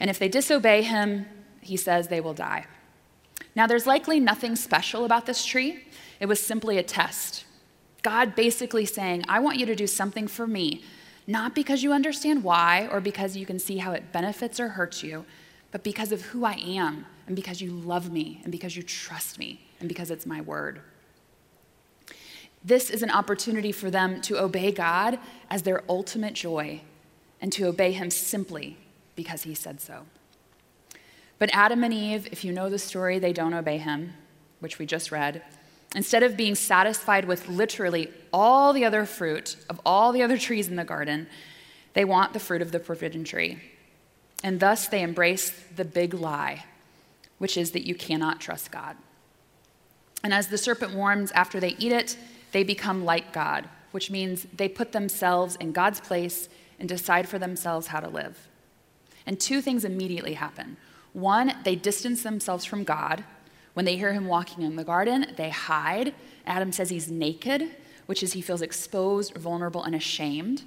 And 0.00 0.10
if 0.10 0.18
they 0.18 0.26
disobey 0.26 0.82
him, 0.82 1.26
he 1.60 1.76
says 1.76 2.08
they 2.08 2.20
will 2.20 2.34
die. 2.34 2.66
Now, 3.54 3.68
there's 3.68 3.86
likely 3.86 4.18
nothing 4.18 4.56
special 4.56 5.04
about 5.04 5.26
this 5.26 5.44
tree. 5.44 5.84
It 6.18 6.26
was 6.26 6.44
simply 6.44 6.76
a 6.76 6.82
test. 6.82 7.44
God 8.02 8.34
basically 8.34 8.84
saying, 8.84 9.24
I 9.28 9.38
want 9.38 9.58
you 9.58 9.66
to 9.66 9.76
do 9.76 9.86
something 9.86 10.26
for 10.26 10.48
me, 10.48 10.82
not 11.28 11.54
because 11.54 11.84
you 11.84 11.92
understand 11.92 12.42
why 12.42 12.88
or 12.90 13.00
because 13.00 13.36
you 13.36 13.46
can 13.46 13.60
see 13.60 13.76
how 13.76 13.92
it 13.92 14.10
benefits 14.10 14.58
or 14.58 14.70
hurts 14.70 15.04
you, 15.04 15.24
but 15.72 15.82
because 15.82 16.12
of 16.12 16.22
who 16.22 16.44
I 16.44 16.54
am 16.54 17.06
and 17.26 17.34
because 17.34 17.60
you 17.60 17.72
love 17.72 18.12
me 18.12 18.40
and 18.44 18.52
because 18.52 18.76
you 18.76 18.84
trust 18.84 19.38
me 19.38 19.60
and 19.80 19.88
because 19.88 20.10
it's 20.10 20.26
my 20.26 20.40
word. 20.40 20.80
This 22.64 22.90
is 22.90 23.02
an 23.02 23.10
opportunity 23.10 23.72
for 23.72 23.90
them 23.90 24.20
to 24.22 24.38
obey 24.38 24.70
God 24.70 25.18
as 25.50 25.62
their 25.62 25.82
ultimate 25.88 26.34
joy 26.34 26.82
and 27.40 27.52
to 27.54 27.66
obey 27.66 27.90
Him 27.90 28.10
simply 28.10 28.76
because 29.16 29.42
He 29.42 29.54
said 29.54 29.80
so. 29.80 30.02
But 31.42 31.50
Adam 31.52 31.82
and 31.82 31.92
Eve, 31.92 32.28
if 32.30 32.44
you 32.44 32.52
know 32.52 32.70
the 32.70 32.78
story, 32.78 33.18
they 33.18 33.32
don't 33.32 33.52
obey 33.52 33.78
him, 33.78 34.12
which 34.60 34.78
we 34.78 34.86
just 34.86 35.10
read. 35.10 35.42
Instead 35.96 36.22
of 36.22 36.36
being 36.36 36.54
satisfied 36.54 37.24
with 37.24 37.48
literally 37.48 38.08
all 38.32 38.72
the 38.72 38.84
other 38.84 39.04
fruit 39.04 39.56
of 39.68 39.80
all 39.84 40.12
the 40.12 40.22
other 40.22 40.38
trees 40.38 40.68
in 40.68 40.76
the 40.76 40.84
garden, 40.84 41.26
they 41.94 42.04
want 42.04 42.32
the 42.32 42.38
fruit 42.38 42.62
of 42.62 42.70
the 42.70 42.78
forbidden 42.78 43.24
tree. 43.24 43.60
And 44.42 44.60
thus 44.60 44.88
they 44.88 45.02
embrace 45.02 45.50
the 45.50 45.84
big 45.84 46.14
lie, 46.14 46.64
which 47.38 47.56
is 47.56 47.72
that 47.72 47.86
you 47.86 47.94
cannot 47.94 48.40
trust 48.40 48.70
God. 48.70 48.96
And 50.24 50.32
as 50.32 50.48
the 50.48 50.58
serpent 50.58 50.94
warns 50.94 51.30
after 51.32 51.60
they 51.60 51.76
eat 51.78 51.92
it, 51.92 52.16
they 52.52 52.64
become 52.64 53.04
like 53.04 53.32
God, 53.32 53.68
which 53.90 54.10
means 54.10 54.46
they 54.54 54.68
put 54.68 54.92
themselves 54.92 55.56
in 55.56 55.72
God's 55.72 56.00
place 56.00 56.48
and 56.78 56.88
decide 56.88 57.28
for 57.28 57.38
themselves 57.38 57.88
how 57.88 58.00
to 58.00 58.08
live. 58.08 58.48
And 59.26 59.38
two 59.38 59.60
things 59.60 59.84
immediately 59.84 60.34
happen. 60.34 60.76
One, 61.12 61.54
they 61.64 61.76
distance 61.76 62.22
themselves 62.22 62.64
from 62.64 62.84
God. 62.84 63.24
When 63.74 63.84
they 63.84 63.96
hear 63.96 64.12
him 64.12 64.26
walking 64.26 64.62
in 64.64 64.76
the 64.76 64.84
garden, 64.84 65.26
they 65.36 65.50
hide. 65.50 66.14
Adam 66.46 66.72
says 66.72 66.90
he's 66.90 67.10
naked, 67.10 67.70
which 68.06 68.22
is 68.22 68.32
he 68.32 68.42
feels 68.42 68.62
exposed, 68.62 69.34
vulnerable, 69.34 69.84
and 69.84 69.94
ashamed. 69.94 70.64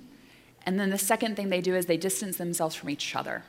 And 0.65 0.79
then 0.79 0.89
the 0.89 0.97
second 0.97 1.35
thing 1.35 1.49
they 1.49 1.61
do 1.61 1.75
is 1.75 1.85
they 1.85 1.97
distance 1.97 2.37
themselves 2.37 2.75
from 2.75 2.89
each 2.89 3.15
other. 3.15 3.43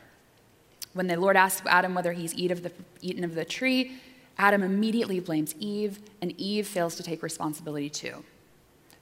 When 0.96 1.08
the 1.08 1.16
Lord 1.20 1.36
asks 1.36 1.66
Adam 1.66 1.94
whether 1.94 2.14
he's 2.14 2.34
eat 2.34 2.50
of 2.50 2.62
the, 2.62 2.72
eaten 3.02 3.22
of 3.22 3.34
the 3.34 3.44
tree, 3.44 3.92
Adam 4.38 4.62
immediately 4.62 5.20
blames 5.20 5.54
Eve, 5.58 5.98
and 6.22 6.32
Eve 6.40 6.66
fails 6.66 6.96
to 6.96 7.02
take 7.02 7.22
responsibility 7.22 7.90
too. 7.90 8.24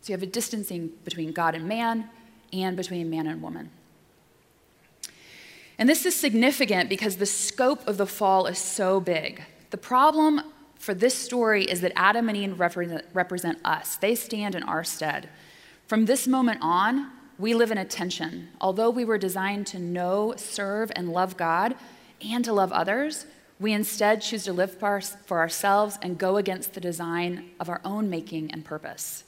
So 0.01 0.09
you 0.09 0.15
have 0.15 0.23
a 0.25 0.27
distancing 0.27 0.91
between 1.05 1.31
God 1.31 1.55
and 1.55 1.69
man, 1.69 2.11
and 2.53 2.77
between 2.77 3.09
man 3.11 3.29
and 3.29 3.41
woman. 3.41 3.71
And 5.79 5.89
this 5.89 6.05
is 6.05 6.17
significant 6.17 6.89
because 6.89 7.19
the 7.19 7.27
scope 7.27 7.87
of 7.87 7.97
the 7.97 8.07
fall 8.07 8.47
is 8.47 8.59
so 8.59 8.99
big. 8.99 9.45
The 9.71 9.79
problem 9.79 10.41
for 10.75 10.95
this 10.95 11.15
story 11.15 11.65
is 11.65 11.81
that 11.83 11.93
Adam 11.95 12.29
and 12.29 12.37
Eve 12.37 12.59
represent, 12.59 13.05
represent 13.15 13.59
us, 13.65 13.97
they 13.97 14.17
stand 14.17 14.57
in 14.57 14.65
our 14.65 14.83
stead. 14.83 15.29
From 15.87 16.07
this 16.07 16.27
moment 16.27 16.59
on, 16.61 17.13
we 17.39 17.55
live 17.55 17.71
in 17.71 17.79
a 17.79 17.85
tension. 17.85 18.49
Although 18.61 18.91
we 18.91 19.05
were 19.05 19.19
designed 19.19 19.67
to 19.69 19.79
know, 19.79 20.35
serve, 20.37 20.93
and 20.95 21.13
love 21.13 21.37
God 21.37 21.75
and 22.27 22.45
to 22.45 22.53
love 22.53 22.73
others, 22.73 23.27
we 23.61 23.73
instead 23.73 24.21
choose 24.21 24.45
to 24.45 24.53
live 24.53 24.79
for 24.79 25.39
ourselves 25.39 25.99
and 26.03 26.19
go 26.19 26.37
against 26.37 26.75
the 26.75 26.81
design 26.81 27.51
of 27.61 27.69
our 27.69 27.81
own 27.85 28.11
making 28.11 28.51
and 28.51 28.65
purpose. 28.65 29.25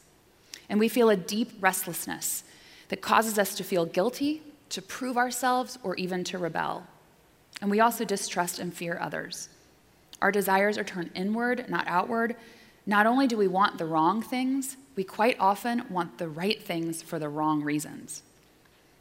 And 0.69 0.81
we 0.81 0.89
feel 0.89 1.11
a 1.11 1.17
deep 1.17 1.53
restlessness 1.61 2.45
that 2.89 3.01
causes 3.01 3.39
us 3.39 3.55
to 3.55 3.65
feel 3.65 3.87
guilty 3.87 4.43
to 4.69 4.83
prove 4.83 5.17
ourselves, 5.17 5.79
or 5.83 5.95
even 5.97 6.25
to 6.25 6.39
rebel. 6.39 6.87
And 7.61 7.71
we 7.71 7.81
also 7.81 8.05
distrust 8.05 8.59
and 8.59 8.75
fear 8.75 8.99
others. 9.01 9.49
Our 10.21 10.33
desires 10.33 10.77
are 10.77 10.85
turned 10.85 11.11
inward, 11.15 11.67
not 11.69 11.87
outward. 11.87 12.37
Not 12.85 13.07
only 13.07 13.27
do 13.27 13.37
we 13.37 13.49
want 13.49 13.79
the 13.79 13.85
wrong 13.85 14.23
things, 14.23 14.77
we 14.97 15.05
quite 15.05 15.37
often 15.38 15.85
want 15.91 16.19
the 16.19 16.29
right 16.29 16.61
things 16.61 17.03
for 17.03 17.19
the 17.19 17.29
wrong 17.29 17.62
reasons. 17.62 18.23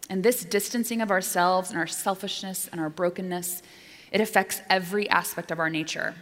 And 0.10 0.24
this 0.24 0.44
distancing 0.44 1.02
of 1.02 1.10
ourselves 1.10 1.70
and 1.70 1.80
our 1.80 1.88
selfishness 1.88 2.70
and 2.72 2.80
our 2.80 2.90
brokenness, 2.90 3.64
it 4.12 4.22
affects 4.22 4.62
every 4.70 5.10
aspect 5.10 5.50
of 5.50 5.60
our 5.60 5.70
nature. 5.70 6.14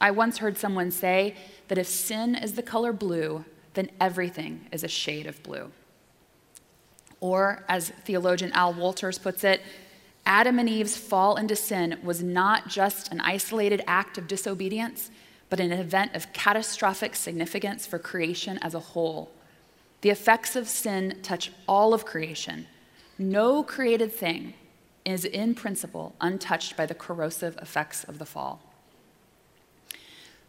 I 0.00 0.10
once 0.10 0.38
heard 0.38 0.58
someone 0.58 0.90
say 0.90 1.36
that 1.68 1.78
if 1.78 1.86
sin 1.86 2.34
is 2.34 2.54
the 2.54 2.62
color 2.62 2.92
blue, 2.92 3.44
then 3.74 3.90
everything 4.00 4.66
is 4.72 4.82
a 4.82 4.88
shade 4.88 5.26
of 5.26 5.42
blue. 5.42 5.70
Or, 7.20 7.64
as 7.68 7.90
theologian 7.90 8.50
Al 8.52 8.72
Wolters 8.72 9.22
puts 9.22 9.44
it, 9.44 9.60
Adam 10.24 10.58
and 10.58 10.68
Eve's 10.68 10.96
fall 10.96 11.36
into 11.36 11.54
sin 11.54 11.98
was 12.02 12.22
not 12.22 12.68
just 12.68 13.12
an 13.12 13.20
isolated 13.20 13.82
act 13.86 14.16
of 14.16 14.26
disobedience, 14.26 15.10
but 15.50 15.60
an 15.60 15.72
event 15.72 16.14
of 16.14 16.32
catastrophic 16.32 17.14
significance 17.14 17.86
for 17.86 17.98
creation 17.98 18.58
as 18.62 18.74
a 18.74 18.80
whole. 18.80 19.30
The 20.00 20.10
effects 20.10 20.56
of 20.56 20.68
sin 20.68 21.18
touch 21.22 21.52
all 21.68 21.92
of 21.92 22.06
creation. 22.06 22.66
No 23.18 23.62
created 23.62 24.12
thing 24.12 24.54
is, 25.04 25.24
in 25.24 25.54
principle, 25.54 26.14
untouched 26.20 26.76
by 26.76 26.86
the 26.86 26.94
corrosive 26.94 27.58
effects 27.58 28.04
of 28.04 28.18
the 28.18 28.24
fall. 28.24 28.62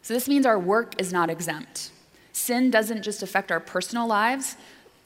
So, 0.01 0.13
this 0.13 0.29
means 0.29 0.45
our 0.45 0.59
work 0.59 0.99
is 0.99 1.11
not 1.11 1.29
exempt. 1.29 1.91
Sin 2.31 2.71
doesn't 2.71 3.03
just 3.03 3.23
affect 3.23 3.51
our 3.51 3.59
personal 3.59 4.07
lives, 4.07 4.55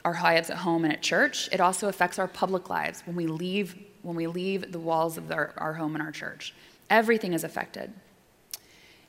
our 0.06 0.14
lives 0.14 0.52
at 0.52 0.58
home 0.58 0.84
and 0.84 0.94
at 0.94 1.02
church, 1.02 1.50
it 1.52 1.60
also 1.60 1.88
affects 1.88 2.20
our 2.20 2.28
public 2.28 2.70
lives 2.70 3.02
when 3.06 3.16
we 3.16 3.26
leave, 3.26 3.76
when 4.04 4.16
we 4.16 4.28
leave 4.28 4.72
the 4.72 4.80
walls 4.80 5.18
of 5.18 5.32
our, 5.32 5.52
our 5.58 5.74
home 5.74 5.96
and 5.96 6.04
our 6.04 6.12
church. 6.12 6.54
Everything 6.92 7.34
is 7.34 7.44
affected, 7.44 7.92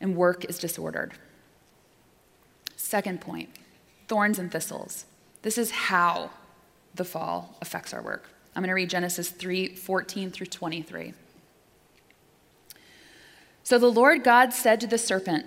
and 0.01 0.17
work 0.17 0.45
is 0.45 0.59
disordered. 0.59 1.13
Second 2.77 3.21
point 3.21 3.51
thorns 4.09 4.39
and 4.39 4.53
thistles. 4.53 5.05
This 5.43 5.59
is 5.59 5.71
how 5.71 6.31
the 6.95 7.05
fall 7.05 7.57
affects 7.61 7.93
our 7.93 8.03
work. 8.03 8.29
I'm 8.55 8.63
going 8.63 8.69
to 8.69 8.75
read 8.75 8.91
Genesis 8.91 9.31
3 9.31 9.75
14 9.75 10.31
through 10.31 10.47
23. 10.47 11.13
So 13.63 13.79
the 13.79 13.91
Lord 13.91 14.23
God 14.23 14.53
said 14.53 14.81
to 14.81 14.87
the 14.87 14.97
serpent, 14.97 15.47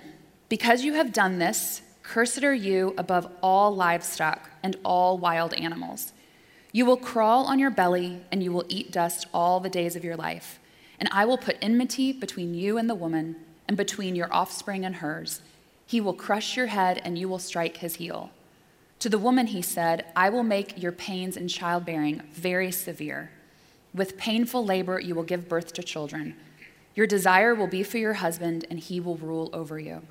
Because 0.50 0.84
you 0.84 0.94
have 0.94 1.13
done 1.13 1.39
this, 1.39 1.82
cursed 2.03 2.44
are 2.44 2.53
you 2.53 2.94
above 2.98 3.32
all 3.41 3.74
livestock 3.74 4.50
and 4.62 4.75
all 4.84 5.18
wild 5.18 5.53
animals. 5.53 6.12
You 6.72 6.86
will 6.86 6.98
crawl 6.98 7.46
on 7.46 7.60
your 7.60 7.72
belly, 7.72 8.22
and 8.32 8.44
you 8.44 8.51
will 8.51 8.65
eat 8.68 8.91
dust 8.91 9.25
all 9.34 9.60
the 9.60 9.70
days 9.70 9.96
of 9.96 10.03
your 10.03 10.18
life. 10.18 10.60
And 11.00 11.10
I 11.12 11.25
will 11.25 11.38
put 11.38 11.58
enmity 11.62 12.12
between 12.12 12.53
you 12.53 12.77
and 12.77 12.89
the 12.89 12.96
woman, 12.96 13.38
and 13.70 13.78
between 13.78 14.16
your 14.16 14.34
offspring 14.34 14.84
and 14.84 14.96
hers. 14.96 15.42
He 15.86 16.02
will 16.02 16.16
crush 16.16 16.58
your 16.58 16.66
head, 16.66 17.00
and 17.06 17.20
you 17.20 17.30
will 17.30 17.38
strike 17.38 17.78
his 17.78 17.98
heel. 17.98 18.32
To 18.98 19.10
the 19.10 19.20
woman, 19.20 19.46
he 19.46 19.62
said, 19.62 20.08
I 20.16 20.32
will 20.32 20.42
make 20.42 20.82
your 20.82 20.92
pains 20.92 21.38
in 21.38 21.48
childbearing 21.48 22.24
very 22.34 22.72
severe. 22.72 23.30
With 23.94 24.18
painful 24.18 24.66
labor, 24.66 25.00
you 25.00 25.14
will 25.14 25.24
give 25.24 25.48
birth 25.48 25.72
to 25.74 25.84
children. 25.84 26.36
Your 26.96 27.06
desire 27.06 27.54
will 27.54 27.68
be 27.68 27.84
for 27.84 28.00
your 28.00 28.16
husband, 28.16 28.66
and 28.72 28.80
he 28.80 29.00
will 29.00 29.18
rule 29.18 29.52
over 29.54 29.80
you. 29.80 30.02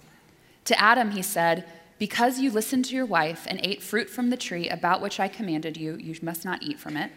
To 0.66 0.80
Adam, 0.80 1.10
he 1.10 1.22
said, 1.22 1.64
because 1.98 2.38
you 2.38 2.52
listened 2.52 2.84
to 2.84 2.94
your 2.94 3.06
wife 3.06 3.44
and 3.48 3.58
ate 3.64 3.82
fruit 3.82 4.08
from 4.08 4.30
the 4.30 4.36
tree 4.36 4.68
about 4.68 5.02
which 5.02 5.18
I 5.18 5.26
commanded 5.26 5.76
you, 5.76 5.96
you 5.96 6.14
must 6.22 6.44
not 6.44 6.62
eat 6.62 6.78
from 6.78 6.96
it. 6.96 7.10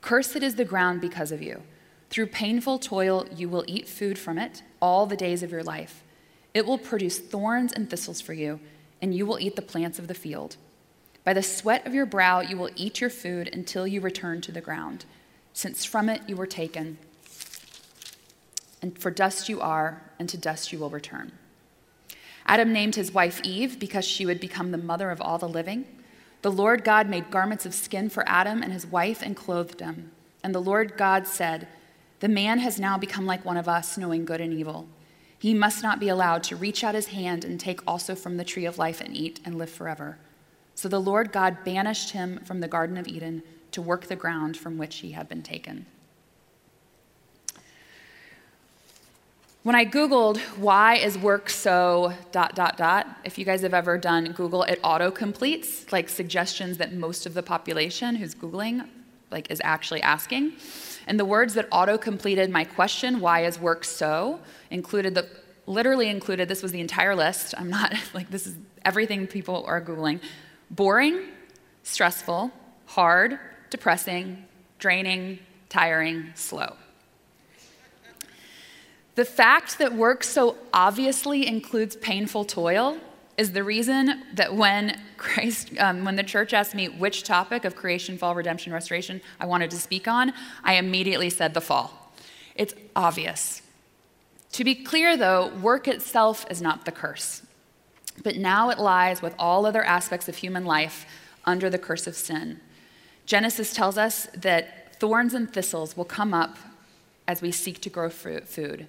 Cursed 0.00 0.36
is 0.36 0.54
the 0.54 0.64
ground 0.64 1.00
because 1.00 1.32
of 1.32 1.42
you. 1.42 1.60
Through 2.08 2.28
painful 2.28 2.78
toil, 2.78 3.26
you 3.34 3.48
will 3.48 3.64
eat 3.66 3.88
food 3.88 4.16
from 4.16 4.38
it 4.38 4.62
all 4.82 5.06
the 5.06 5.16
days 5.16 5.42
of 5.42 5.50
your 5.50 5.62
life. 5.62 6.02
It 6.52 6.66
will 6.66 6.76
produce 6.76 7.18
thorns 7.18 7.72
and 7.72 7.88
thistles 7.88 8.20
for 8.20 8.34
you, 8.34 8.60
and 9.00 9.14
you 9.14 9.24
will 9.24 9.40
eat 9.40 9.56
the 9.56 9.62
plants 9.62 9.98
of 9.98 10.08
the 10.08 10.14
field. 10.14 10.56
By 11.24 11.32
the 11.32 11.42
sweat 11.42 11.86
of 11.86 11.94
your 11.94 12.04
brow, 12.04 12.40
you 12.40 12.58
will 12.58 12.70
eat 12.76 13.00
your 13.00 13.08
food 13.08 13.48
until 13.54 13.86
you 13.86 14.00
return 14.00 14.40
to 14.42 14.52
the 14.52 14.60
ground, 14.60 15.04
since 15.54 15.84
from 15.84 16.08
it 16.08 16.28
you 16.28 16.36
were 16.36 16.46
taken. 16.46 16.98
And 18.82 18.98
for 18.98 19.10
dust 19.10 19.48
you 19.48 19.60
are, 19.60 20.02
and 20.18 20.28
to 20.28 20.36
dust 20.36 20.72
you 20.72 20.78
will 20.80 20.90
return. 20.90 21.32
Adam 22.44 22.72
named 22.72 22.96
his 22.96 23.14
wife 23.14 23.40
Eve 23.44 23.78
because 23.78 24.04
she 24.04 24.26
would 24.26 24.40
become 24.40 24.72
the 24.72 24.78
mother 24.78 25.10
of 25.10 25.22
all 25.22 25.38
the 25.38 25.48
living. 25.48 25.84
The 26.42 26.50
Lord 26.50 26.82
God 26.82 27.08
made 27.08 27.30
garments 27.30 27.64
of 27.64 27.72
skin 27.72 28.08
for 28.08 28.28
Adam 28.28 28.62
and 28.62 28.72
his 28.72 28.84
wife 28.84 29.22
and 29.22 29.36
clothed 29.36 29.78
them. 29.78 30.10
And 30.42 30.52
the 30.52 30.60
Lord 30.60 30.96
God 30.96 31.28
said, 31.28 31.68
The 32.22 32.28
man 32.28 32.60
has 32.60 32.78
now 32.78 32.96
become 32.98 33.26
like 33.26 33.44
one 33.44 33.56
of 33.56 33.68
us, 33.68 33.98
knowing 33.98 34.24
good 34.24 34.40
and 34.40 34.54
evil. 34.54 34.86
He 35.40 35.54
must 35.54 35.82
not 35.82 35.98
be 35.98 36.08
allowed 36.08 36.44
to 36.44 36.54
reach 36.54 36.84
out 36.84 36.94
his 36.94 37.08
hand 37.08 37.44
and 37.44 37.58
take 37.58 37.80
also 37.84 38.14
from 38.14 38.36
the 38.36 38.44
tree 38.44 38.64
of 38.64 38.78
life 38.78 39.00
and 39.00 39.12
eat 39.12 39.40
and 39.44 39.58
live 39.58 39.70
forever. 39.70 40.18
So 40.76 40.88
the 40.88 41.00
Lord 41.00 41.32
God 41.32 41.64
banished 41.64 42.10
him 42.10 42.38
from 42.44 42.60
the 42.60 42.68
Garden 42.68 42.96
of 42.96 43.08
Eden 43.08 43.42
to 43.72 43.82
work 43.82 44.06
the 44.06 44.14
ground 44.14 44.56
from 44.56 44.78
which 44.78 44.98
he 44.98 45.10
had 45.10 45.28
been 45.28 45.42
taken. 45.42 45.84
When 49.64 49.74
I 49.74 49.84
Googled, 49.84 50.38
why 50.58 50.98
is 50.98 51.18
work 51.18 51.50
so 51.50 52.12
dot, 52.30 52.54
dot, 52.54 52.76
dot, 52.76 53.08
if 53.24 53.36
you 53.36 53.44
guys 53.44 53.62
have 53.62 53.74
ever 53.74 53.98
done 53.98 54.30
Google, 54.30 54.62
it 54.62 54.78
auto 54.84 55.10
completes 55.10 55.90
like 55.90 56.08
suggestions 56.08 56.78
that 56.78 56.92
most 56.92 57.26
of 57.26 57.34
the 57.34 57.42
population 57.42 58.14
who's 58.14 58.36
Googling 58.36 58.86
like 59.32 59.50
is 59.50 59.60
actually 59.64 60.02
asking. 60.02 60.52
And 61.06 61.18
the 61.18 61.24
words 61.24 61.54
that 61.54 61.66
auto 61.72 61.98
completed 61.98 62.50
my 62.50 62.64
question, 62.64 63.20
why 63.20 63.44
is 63.44 63.58
work 63.58 63.84
so, 63.84 64.40
included 64.70 65.14
the, 65.14 65.28
literally 65.66 66.08
included, 66.08 66.48
this 66.48 66.62
was 66.62 66.72
the 66.72 66.80
entire 66.80 67.16
list. 67.16 67.54
I'm 67.58 67.70
not 67.70 67.94
like, 68.14 68.30
this 68.30 68.46
is 68.46 68.56
everything 68.84 69.26
people 69.26 69.64
are 69.66 69.80
Googling 69.80 70.20
boring, 70.70 71.28
stressful, 71.82 72.50
hard, 72.86 73.38
depressing, 73.68 74.44
draining, 74.78 75.38
tiring, 75.68 76.32
slow. 76.34 76.76
The 79.14 79.24
fact 79.26 79.78
that 79.78 79.92
work 79.92 80.24
so 80.24 80.56
obviously 80.72 81.46
includes 81.46 81.96
painful 81.96 82.46
toil 82.46 82.96
is 83.36 83.52
the 83.52 83.64
reason 83.64 84.24
that 84.34 84.54
when 84.54 85.00
Christ, 85.16 85.70
um, 85.78 86.04
when 86.04 86.16
the 86.16 86.22
church 86.22 86.52
asked 86.52 86.74
me 86.74 86.88
which 86.88 87.22
topic 87.22 87.64
of 87.64 87.74
creation, 87.74 88.18
fall, 88.18 88.34
redemption, 88.34 88.72
restoration 88.72 89.20
I 89.40 89.46
wanted 89.46 89.70
to 89.70 89.76
speak 89.76 90.06
on, 90.06 90.32
I 90.62 90.74
immediately 90.74 91.30
said 91.30 91.54
the 91.54 91.60
fall. 91.60 92.12
It's 92.54 92.74
obvious. 92.94 93.62
To 94.52 94.64
be 94.64 94.74
clear, 94.74 95.16
though, 95.16 95.48
work 95.62 95.88
itself 95.88 96.44
is 96.50 96.60
not 96.60 96.84
the 96.84 96.92
curse, 96.92 97.42
but 98.22 98.36
now 98.36 98.68
it 98.68 98.78
lies 98.78 99.22
with 99.22 99.34
all 99.38 99.64
other 99.64 99.82
aspects 99.82 100.28
of 100.28 100.36
human 100.36 100.66
life 100.66 101.06
under 101.46 101.70
the 101.70 101.78
curse 101.78 102.06
of 102.06 102.14
sin. 102.14 102.60
Genesis 103.24 103.72
tells 103.72 103.96
us 103.96 104.26
that 104.34 105.00
thorns 105.00 105.32
and 105.32 105.50
thistles 105.52 105.96
will 105.96 106.04
come 106.04 106.34
up 106.34 106.58
as 107.26 107.40
we 107.40 107.50
seek 107.50 107.80
to 107.80 107.88
grow 107.88 108.10
food. 108.10 108.86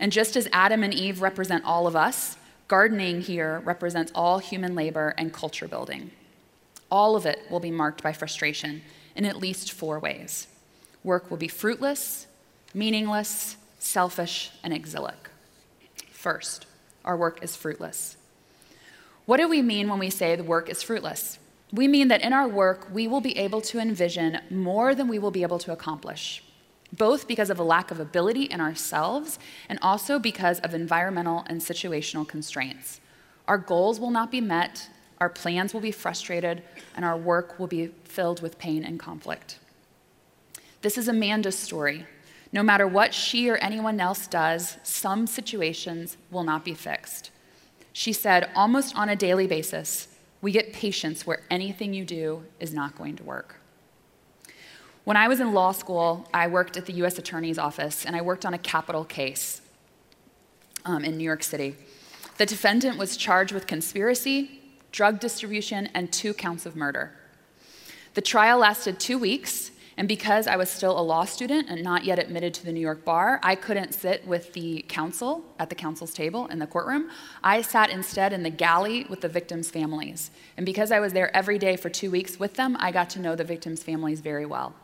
And 0.00 0.12
just 0.12 0.36
as 0.36 0.48
Adam 0.52 0.84
and 0.84 0.94
Eve 0.94 1.20
represent 1.20 1.64
all 1.64 1.86
of 1.86 1.96
us, 1.96 2.36
gardening 2.68 3.20
here 3.20 3.60
represents 3.64 4.12
all 4.14 4.38
human 4.38 4.74
labor 4.74 5.14
and 5.18 5.32
culture 5.32 5.68
building. 5.68 6.10
All 6.90 7.16
of 7.16 7.26
it 7.26 7.40
will 7.50 7.60
be 7.60 7.70
marked 7.70 8.02
by 8.02 8.12
frustration 8.12 8.82
in 9.14 9.24
at 9.24 9.36
least 9.36 9.72
four 9.72 9.98
ways. 9.98 10.46
Work 11.04 11.30
will 11.30 11.36
be 11.36 11.48
fruitless, 11.48 12.26
meaningless, 12.74 13.56
selfish, 13.78 14.50
and 14.62 14.72
exilic. 14.72 15.30
First, 16.10 16.66
our 17.04 17.16
work 17.16 17.42
is 17.42 17.56
fruitless. 17.56 18.16
What 19.26 19.38
do 19.38 19.48
we 19.48 19.62
mean 19.62 19.88
when 19.88 19.98
we 19.98 20.10
say 20.10 20.36
the 20.36 20.44
work 20.44 20.68
is 20.68 20.82
fruitless? 20.82 21.38
We 21.72 21.88
mean 21.88 22.08
that 22.08 22.22
in 22.22 22.32
our 22.32 22.46
work, 22.46 22.88
we 22.92 23.08
will 23.08 23.20
be 23.20 23.36
able 23.38 23.60
to 23.62 23.78
envision 23.78 24.40
more 24.50 24.94
than 24.94 25.08
we 25.08 25.18
will 25.18 25.30
be 25.30 25.42
able 25.42 25.58
to 25.60 25.72
accomplish 25.72 26.44
both 26.92 27.26
because 27.26 27.50
of 27.50 27.58
a 27.58 27.62
lack 27.64 27.90
of 27.90 27.98
ability 27.98 28.44
in 28.44 28.60
ourselves 28.60 29.38
and 29.68 29.78
also 29.80 30.18
because 30.18 30.60
of 30.60 30.74
environmental 30.74 31.44
and 31.48 31.60
situational 31.60 32.26
constraints. 32.26 33.00
Our 33.48 33.58
goals 33.58 33.98
will 33.98 34.10
not 34.10 34.30
be 34.30 34.40
met, 34.40 34.88
our 35.18 35.28
plans 35.28 35.72
will 35.72 35.80
be 35.80 35.92
frustrated, 35.92 36.62
and 36.94 37.04
our 37.04 37.16
work 37.16 37.58
will 37.58 37.66
be 37.66 37.88
filled 38.04 38.42
with 38.42 38.58
pain 38.58 38.84
and 38.84 38.98
conflict. 38.98 39.58
This 40.82 40.98
is 40.98 41.08
Amanda's 41.08 41.58
story. 41.58 42.06
No 42.52 42.62
matter 42.62 42.86
what 42.86 43.14
she 43.14 43.48
or 43.48 43.56
anyone 43.56 43.98
else 43.98 44.26
does, 44.26 44.76
some 44.82 45.26
situations 45.26 46.16
will 46.30 46.44
not 46.44 46.64
be 46.64 46.74
fixed. 46.74 47.30
She 47.92 48.12
said, 48.12 48.50
almost 48.54 48.96
on 48.96 49.08
a 49.08 49.16
daily 49.16 49.46
basis, 49.46 50.08
we 50.40 50.52
get 50.52 50.72
patients 50.72 51.26
where 51.26 51.40
anything 51.50 51.94
you 51.94 52.04
do 52.04 52.42
is 52.58 52.74
not 52.74 52.98
going 52.98 53.16
to 53.16 53.22
work. 53.22 53.61
When 55.04 55.16
I 55.16 55.26
was 55.26 55.40
in 55.40 55.52
law 55.52 55.72
school, 55.72 56.28
I 56.32 56.46
worked 56.46 56.76
at 56.76 56.86
the 56.86 56.92
US 57.04 57.18
Attorney's 57.18 57.58
Office 57.58 58.06
and 58.06 58.14
I 58.14 58.20
worked 58.20 58.46
on 58.46 58.54
a 58.54 58.58
capital 58.58 59.04
case 59.04 59.60
um, 60.84 61.04
in 61.04 61.16
New 61.16 61.24
York 61.24 61.42
City. 61.42 61.74
The 62.38 62.46
defendant 62.46 62.98
was 62.98 63.16
charged 63.16 63.52
with 63.52 63.66
conspiracy, 63.66 64.60
drug 64.92 65.18
distribution, 65.18 65.88
and 65.92 66.12
two 66.12 66.32
counts 66.32 66.66
of 66.66 66.76
murder. 66.76 67.12
The 68.14 68.20
trial 68.20 68.58
lasted 68.58 69.00
two 69.00 69.18
weeks, 69.18 69.72
And 69.96 70.08
because 70.08 70.46
I 70.46 70.56
was 70.56 70.70
still 70.70 70.98
a 70.98 71.02
law 71.02 71.24
student 71.24 71.68
and 71.68 71.82
not 71.82 72.04
yet 72.04 72.18
admitted 72.18 72.54
to 72.54 72.64
the 72.64 72.72
New 72.72 72.80
York 72.80 73.04
bar, 73.04 73.38
I 73.42 73.54
couldn't 73.54 73.92
sit 73.92 74.26
with 74.26 74.52
the 74.54 74.84
counsel 74.88 75.44
at 75.58 75.68
the 75.68 75.74
counsel's 75.74 76.14
table 76.14 76.46
in 76.46 76.58
the 76.58 76.66
courtroom. 76.66 77.10
I 77.44 77.60
sat 77.60 77.90
instead 77.90 78.32
in 78.32 78.42
the 78.42 78.50
galley 78.50 79.04
with 79.10 79.20
the 79.20 79.28
victims' 79.28 79.70
families. 79.70 80.30
And 80.56 80.64
because 80.64 80.90
I 80.90 81.00
was 81.00 81.12
there 81.12 81.34
every 81.36 81.58
day 81.58 81.76
for 81.76 81.90
two 81.90 82.10
weeks 82.10 82.40
with 82.40 82.54
them, 82.54 82.76
I 82.80 82.90
got 82.90 83.10
to 83.10 83.20
know 83.20 83.36
the 83.36 83.44
victims' 83.44 83.82
families 83.82 84.20
very 84.20 84.46
well. 84.46 84.74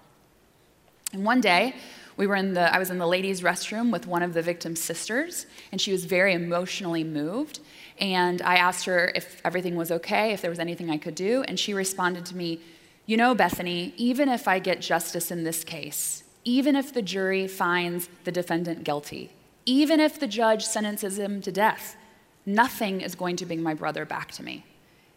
And 1.13 1.25
one 1.25 1.41
day, 1.41 1.75
we 2.19 2.27
were 2.27 2.35
in 2.35 2.55
the, 2.55 2.75
I 2.75 2.79
was 2.79 2.91
in 2.91 2.99
the 2.99 3.07
ladies' 3.07 3.43
restroom 3.43 3.93
with 3.93 4.07
one 4.07 4.23
of 4.25 4.35
the 4.35 4.43
victim's 4.43 4.83
sisters, 4.83 5.47
and 5.71 5.81
she 5.81 5.93
was 5.93 6.05
very 6.05 6.35
emotionally 6.35 7.05
moved. 7.05 7.61
And 8.01 8.43
I 8.43 8.57
asked 8.57 8.87
her 8.87 9.13
if 9.15 9.41
everything 9.45 9.77
was 9.77 9.91
okay, 9.93 10.33
if 10.33 10.43
there 10.43 10.51
was 10.51 10.59
anything 10.59 10.91
I 10.91 10.99
could 10.99 11.15
do, 11.15 11.45
and 11.45 11.59
she 11.59 11.73
responded 11.73 12.27
to 12.27 12.37
me, 12.37 12.61
You 13.07 13.17
know, 13.17 13.35
Bethany, 13.35 13.95
even 13.97 14.29
if 14.29 14.49
I 14.49 14.59
get 14.59 14.81
justice 14.81 15.31
in 15.31 15.45
this 15.45 15.63
case, 15.63 16.25
even 16.45 16.75
if 16.75 16.93
the 16.93 17.03
jury 17.03 17.47
finds 17.47 18.09
the 18.25 18.33
defendant 18.33 18.83
guilty, 18.83 19.31
even 19.65 20.01
if 20.01 20.19
the 20.19 20.27
judge 20.27 20.65
sentences 20.65 21.19
him 21.19 21.41
to 21.43 21.53
death, 21.53 21.97
nothing 22.45 23.01
is 23.01 23.15
going 23.15 23.37
to 23.37 23.47
bring 23.47 23.63
my 23.63 23.75
brother 23.75 24.05
back 24.05 24.33
to 24.33 24.43
me. 24.43 24.65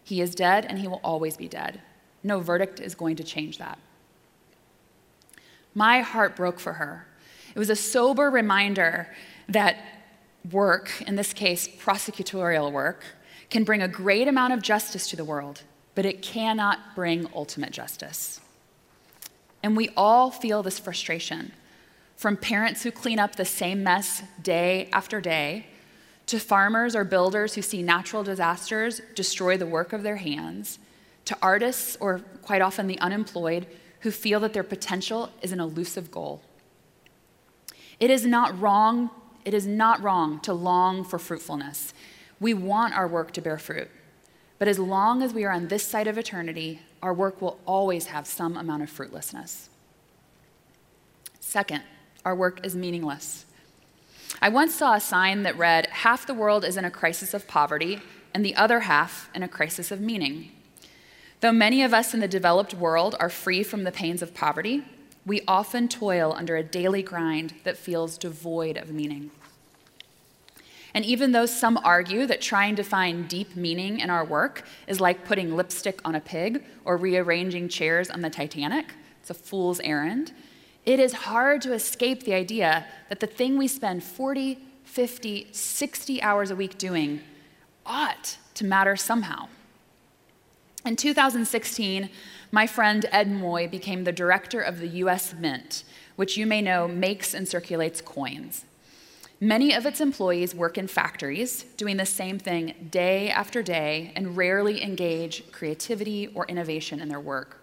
He 0.03 0.21
is 0.21 0.35
dead, 0.35 0.65
and 0.65 0.77
he 0.77 0.87
will 0.87 1.01
always 1.03 1.35
be 1.35 1.47
dead. 1.47 1.81
No 2.23 2.41
verdict 2.41 2.79
is 2.79 2.93
going 2.93 3.15
to 3.15 3.23
change 3.23 3.57
that. 3.57 3.79
My 5.73 6.01
heart 6.01 6.35
broke 6.35 6.59
for 6.59 6.73
her. 6.73 7.07
It 7.53 7.59
was 7.59 7.69
a 7.69 7.75
sober 7.75 8.29
reminder 8.29 9.07
that 9.49 9.77
work, 10.51 11.01
in 11.05 11.15
this 11.15 11.33
case, 11.33 11.67
prosecutorial 11.67 12.71
work, 12.71 13.03
can 13.49 13.63
bring 13.63 13.81
a 13.81 13.87
great 13.87 14.27
amount 14.27 14.53
of 14.53 14.61
justice 14.61 15.09
to 15.09 15.15
the 15.15 15.25
world, 15.25 15.63
but 15.93 16.05
it 16.05 16.21
cannot 16.21 16.95
bring 16.95 17.27
ultimate 17.35 17.71
justice. 17.71 18.39
And 19.61 19.77
we 19.77 19.89
all 19.95 20.31
feel 20.31 20.63
this 20.63 20.79
frustration 20.79 21.51
from 22.15 22.37
parents 22.37 22.83
who 22.83 22.91
clean 22.91 23.19
up 23.19 23.35
the 23.35 23.45
same 23.45 23.83
mess 23.83 24.23
day 24.41 24.89
after 24.93 25.19
day, 25.19 25.65
to 26.27 26.39
farmers 26.39 26.95
or 26.95 27.03
builders 27.03 27.55
who 27.55 27.61
see 27.61 27.81
natural 27.81 28.23
disasters 28.23 29.01
destroy 29.15 29.57
the 29.57 29.65
work 29.65 29.91
of 29.91 30.03
their 30.03 30.17
hands, 30.17 30.79
to 31.25 31.37
artists 31.41 31.97
or 31.99 32.19
quite 32.41 32.61
often 32.61 32.87
the 32.87 32.99
unemployed 32.99 33.67
who 34.01 34.11
feel 34.11 34.39
that 34.41 34.53
their 34.53 34.63
potential 34.63 35.29
is 35.41 35.51
an 35.51 35.59
elusive 35.59 36.11
goal. 36.11 36.41
It 37.99 38.09
is 38.09 38.25
not 38.25 38.59
wrong, 38.59 39.09
it 39.45 39.53
is 39.53 39.65
not 39.65 40.01
wrong 40.01 40.39
to 40.41 40.53
long 40.53 41.03
for 41.03 41.19
fruitfulness. 41.19 41.93
We 42.39 42.53
want 42.53 42.95
our 42.95 43.07
work 43.07 43.31
to 43.33 43.41
bear 43.41 43.57
fruit. 43.57 43.89
But 44.57 44.67
as 44.67 44.79
long 44.79 45.23
as 45.23 45.33
we 45.33 45.43
are 45.43 45.51
on 45.51 45.67
this 45.67 45.83
side 45.83 46.07
of 46.07 46.17
eternity, 46.17 46.81
our 47.01 47.13
work 47.13 47.41
will 47.41 47.59
always 47.65 48.07
have 48.07 48.27
some 48.27 48.57
amount 48.57 48.83
of 48.83 48.89
fruitlessness. 48.89 49.69
Second, 51.39 51.83
our 52.23 52.35
work 52.35 52.65
is 52.65 52.75
meaningless. 52.75 53.45
I 54.41 54.49
once 54.49 54.75
saw 54.75 54.93
a 54.93 54.99
sign 54.99 55.43
that 55.43 55.57
read, 55.57 55.87
Half 55.87 56.25
the 56.25 56.33
world 56.33 56.63
is 56.63 56.77
in 56.77 56.85
a 56.85 56.91
crisis 56.91 57.33
of 57.33 57.47
poverty, 57.47 58.01
and 58.33 58.45
the 58.45 58.55
other 58.55 58.81
half 58.81 59.29
in 59.35 59.43
a 59.43 59.47
crisis 59.47 59.91
of 59.91 59.99
meaning. 59.99 60.51
Though 61.41 61.51
many 61.51 61.81
of 61.81 61.91
us 61.91 62.13
in 62.13 62.19
the 62.19 62.27
developed 62.27 62.75
world 62.75 63.15
are 63.19 63.29
free 63.29 63.63
from 63.63 63.83
the 63.83 63.91
pains 63.91 64.21
of 64.21 64.35
poverty, 64.35 64.83
we 65.25 65.41
often 65.47 65.87
toil 65.87 66.33
under 66.37 66.55
a 66.55 66.63
daily 66.63 67.01
grind 67.01 67.55
that 67.63 67.77
feels 67.77 68.19
devoid 68.19 68.77
of 68.77 68.91
meaning. 68.91 69.31
And 70.93 71.03
even 71.03 71.31
though 71.31 71.47
some 71.47 71.79
argue 71.83 72.27
that 72.27 72.41
trying 72.41 72.75
to 72.75 72.83
find 72.83 73.27
deep 73.27 73.55
meaning 73.55 73.99
in 73.99 74.11
our 74.11 74.23
work 74.23 74.65
is 74.85 75.01
like 75.01 75.25
putting 75.25 75.55
lipstick 75.55 75.99
on 76.05 76.13
a 76.13 76.19
pig 76.19 76.63
or 76.85 76.95
rearranging 76.95 77.69
chairs 77.69 78.11
on 78.11 78.21
the 78.21 78.29
Titanic, 78.29 78.93
it's 79.19 79.31
a 79.31 79.33
fool's 79.33 79.79
errand, 79.79 80.33
it 80.85 80.99
is 80.99 81.13
hard 81.13 81.61
to 81.63 81.73
escape 81.73 82.23
the 82.23 82.35
idea 82.35 82.85
that 83.09 83.19
the 83.19 83.27
thing 83.27 83.57
we 83.57 83.67
spend 83.67 84.03
40, 84.03 84.59
50, 84.83 85.47
60 85.51 86.21
hours 86.21 86.51
a 86.51 86.55
week 86.55 86.77
doing 86.77 87.21
ought 87.83 88.37
to 88.53 88.65
matter 88.65 88.95
somehow. 88.95 89.47
In 90.83 90.95
2016, 90.95 92.09
my 92.51 92.65
friend 92.65 93.05
Ed 93.11 93.31
Moy 93.31 93.67
became 93.67 94.03
the 94.03 94.11
director 94.11 94.59
of 94.61 94.79
the 94.79 94.87
US 94.87 95.33
Mint, 95.33 95.83
which 96.15 96.37
you 96.37 96.47
may 96.47 96.59
know 96.59 96.87
makes 96.87 97.35
and 97.35 97.47
circulates 97.47 98.01
coins. 98.01 98.65
Many 99.39 99.73
of 99.73 99.85
its 99.85 100.01
employees 100.01 100.55
work 100.55 100.79
in 100.79 100.87
factories, 100.87 101.63
doing 101.77 101.97
the 101.97 102.05
same 102.05 102.39
thing 102.39 102.89
day 102.89 103.29
after 103.29 103.61
day, 103.61 104.11
and 104.15 104.35
rarely 104.35 104.83
engage 104.83 105.51
creativity 105.51 106.27
or 106.33 106.45
innovation 106.47 106.99
in 106.99 107.09
their 107.09 107.19
work. 107.19 107.57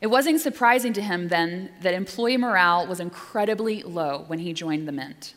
It 0.00 0.08
wasn't 0.08 0.40
surprising 0.40 0.92
to 0.94 1.02
him 1.02 1.28
then 1.28 1.70
that 1.82 1.94
employee 1.94 2.36
morale 2.36 2.86
was 2.86 3.00
incredibly 3.00 3.82
low 3.82 4.24
when 4.26 4.40
he 4.40 4.52
joined 4.52 4.88
the 4.88 4.92
Mint. 4.92 5.34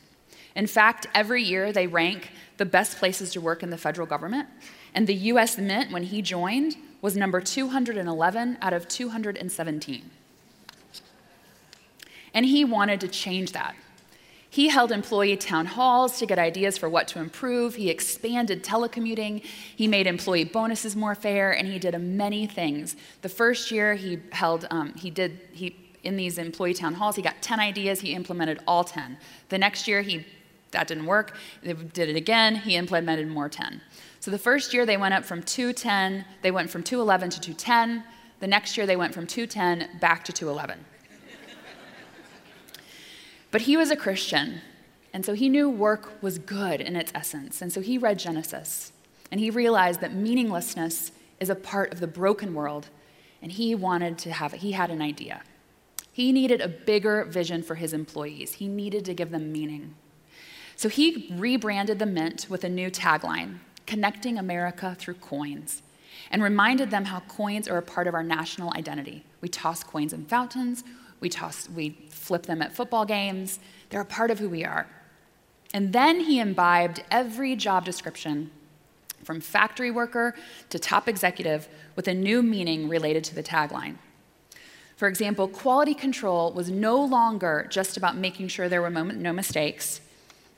In 0.55 0.67
fact, 0.67 1.07
every 1.13 1.43
year 1.43 1.71
they 1.71 1.87
rank 1.87 2.31
the 2.57 2.65
best 2.65 2.97
places 2.97 3.31
to 3.33 3.41
work 3.41 3.63
in 3.63 3.69
the 3.69 3.77
federal 3.77 4.05
government, 4.05 4.47
and 4.93 5.07
the 5.07 5.13
US 5.13 5.57
Mint, 5.57 5.91
when 5.91 6.03
he 6.03 6.21
joined, 6.21 6.75
was 7.01 7.15
number 7.15 7.41
211 7.41 8.57
out 8.61 8.73
of 8.73 8.87
217. 8.87 10.11
And 12.33 12.45
he 12.45 12.63
wanted 12.63 13.01
to 13.01 13.07
change 13.07 13.51
that. 13.53 13.75
He 14.49 14.67
held 14.67 14.91
employee 14.91 15.37
town 15.37 15.65
halls 15.65 16.19
to 16.19 16.25
get 16.25 16.37
ideas 16.37 16.77
for 16.77 16.89
what 16.89 17.07
to 17.09 17.19
improve. 17.19 17.75
He 17.75 17.89
expanded 17.89 18.63
telecommuting. 18.63 19.43
He 19.43 19.87
made 19.87 20.07
employee 20.07 20.43
bonuses 20.43 20.93
more 20.93 21.15
fair, 21.15 21.51
and 21.51 21.67
he 21.69 21.79
did 21.79 21.97
many 22.01 22.47
things. 22.47 22.97
The 23.21 23.29
first 23.29 23.71
year 23.71 23.95
he 23.95 24.19
held, 24.33 24.67
um, 24.69 24.93
he 24.95 25.09
did, 25.09 25.39
he 25.53 25.77
in 26.03 26.17
these 26.17 26.37
employee 26.37 26.73
town 26.73 26.95
halls, 26.95 27.15
he 27.15 27.21
got 27.21 27.41
10 27.41 27.59
ideas. 27.59 28.01
He 28.01 28.13
implemented 28.13 28.59
all 28.67 28.83
10. 28.83 29.17
The 29.49 29.57
next 29.57 29.87
year, 29.87 30.01
he 30.01 30.25
that 30.71 30.87
didn't 30.87 31.05
work. 31.05 31.35
They 31.63 31.73
did 31.73 32.09
it 32.09 32.15
again. 32.15 32.55
He 32.55 32.75
implemented 32.75 33.27
more 33.27 33.49
10. 33.49 33.81
So 34.21 34.29
the 34.29 34.37
first 34.37 34.71
year 34.71 34.85
they 34.85 34.97
went 34.97 35.15
up 35.15 35.25
from 35.25 35.41
210, 35.41 36.23
they 36.43 36.51
went 36.51 36.69
from 36.69 36.83
211 36.83 37.31
to 37.31 37.41
210. 37.41 38.03
The 38.39 38.45
next 38.45 38.77
year 38.77 38.85
they 38.85 38.95
went 38.95 39.15
from 39.15 39.25
210 39.25 39.97
back 39.99 40.23
to 40.25 40.31
211. 40.31 40.85
but 43.49 43.61
he 43.61 43.75
was 43.75 43.89
a 43.89 43.95
Christian, 43.95 44.61
and 45.11 45.25
so 45.25 45.33
he 45.33 45.49
knew 45.49 45.67
work 45.67 46.21
was 46.21 46.37
good 46.37 46.81
in 46.81 46.95
its 46.95 47.11
essence. 47.15 47.63
And 47.63 47.73
so 47.73 47.81
he 47.81 47.97
read 47.97 48.19
Genesis, 48.19 48.91
and 49.31 49.39
he 49.39 49.49
realized 49.49 50.01
that 50.01 50.13
meaninglessness 50.13 51.11
is 51.39 51.49
a 51.49 51.55
part 51.55 51.91
of 51.91 51.99
the 51.99 52.05
broken 52.05 52.53
world, 52.53 52.89
and 53.41 53.51
he 53.51 53.73
wanted 53.73 54.19
to 54.19 54.31
have 54.31 54.53
He 54.53 54.73
had 54.73 54.91
an 54.91 55.01
idea. 55.01 55.41
He 56.13 56.31
needed 56.31 56.61
a 56.61 56.67
bigger 56.67 57.23
vision 57.23 57.63
for 57.63 57.73
his 57.73 57.91
employees. 57.91 58.53
He 58.53 58.67
needed 58.67 59.03
to 59.05 59.15
give 59.15 59.31
them 59.31 59.51
meaning. 59.51 59.95
So 60.75 60.89
he 60.89 61.33
rebranded 61.35 61.97
the 61.97 62.05
Mint 62.05 62.45
with 62.51 62.63
a 62.63 62.69
new 62.69 62.91
tagline 62.91 63.57
connecting 63.91 64.37
America 64.37 64.95
through 64.97 65.15
coins, 65.15 65.81
and 66.31 66.41
reminded 66.41 66.89
them 66.89 67.03
how 67.03 67.19
coins 67.27 67.67
are 67.67 67.77
a 67.77 67.81
part 67.81 68.07
of 68.07 68.13
our 68.13 68.23
national 68.23 68.71
identity. 68.73 69.21
We 69.41 69.49
toss 69.49 69.83
coins 69.83 70.13
in 70.13 70.23
fountains, 70.27 70.85
we, 71.19 71.27
toss, 71.27 71.67
we 71.67 71.97
flip 72.09 72.45
them 72.45 72.61
at 72.61 72.73
football 72.73 73.03
games, 73.03 73.59
they're 73.89 73.99
a 73.99 74.05
part 74.05 74.31
of 74.31 74.39
who 74.39 74.47
we 74.47 74.63
are. 74.63 74.87
And 75.73 75.91
then 75.91 76.21
he 76.21 76.39
imbibed 76.39 77.03
every 77.11 77.57
job 77.57 77.83
description 77.83 78.49
from 79.25 79.41
factory 79.41 79.91
worker 79.91 80.35
to 80.69 80.79
top 80.79 81.09
executive 81.09 81.67
with 81.97 82.07
a 82.07 82.13
new 82.13 82.41
meaning 82.41 82.87
related 82.87 83.25
to 83.25 83.35
the 83.35 83.43
tagline. 83.43 83.97
For 84.95 85.09
example, 85.09 85.49
quality 85.49 85.95
control 85.95 86.53
was 86.53 86.71
no 86.71 87.03
longer 87.03 87.67
just 87.69 87.97
about 87.97 88.15
making 88.15 88.47
sure 88.47 88.69
there 88.69 88.81
were 88.81 88.89
no 88.89 89.33
mistakes. 89.33 89.99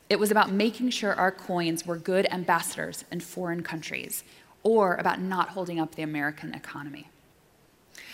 It 0.10 0.20
was 0.20 0.32
about 0.32 0.52
making 0.52 0.90
sure 0.90 1.14
our 1.14 1.32
coins 1.32 1.86
were 1.86 1.98
good 1.98 2.28
ambassadors 2.32 3.06
in 3.12 3.20
foreign 3.20 3.64
countries, 3.64 4.24
or 4.62 4.96
about 4.96 5.22
not 5.22 5.50
holding 5.50 5.80
up 5.80 5.96
the 5.96 6.04
American 6.04 6.54
economy. 6.54 7.10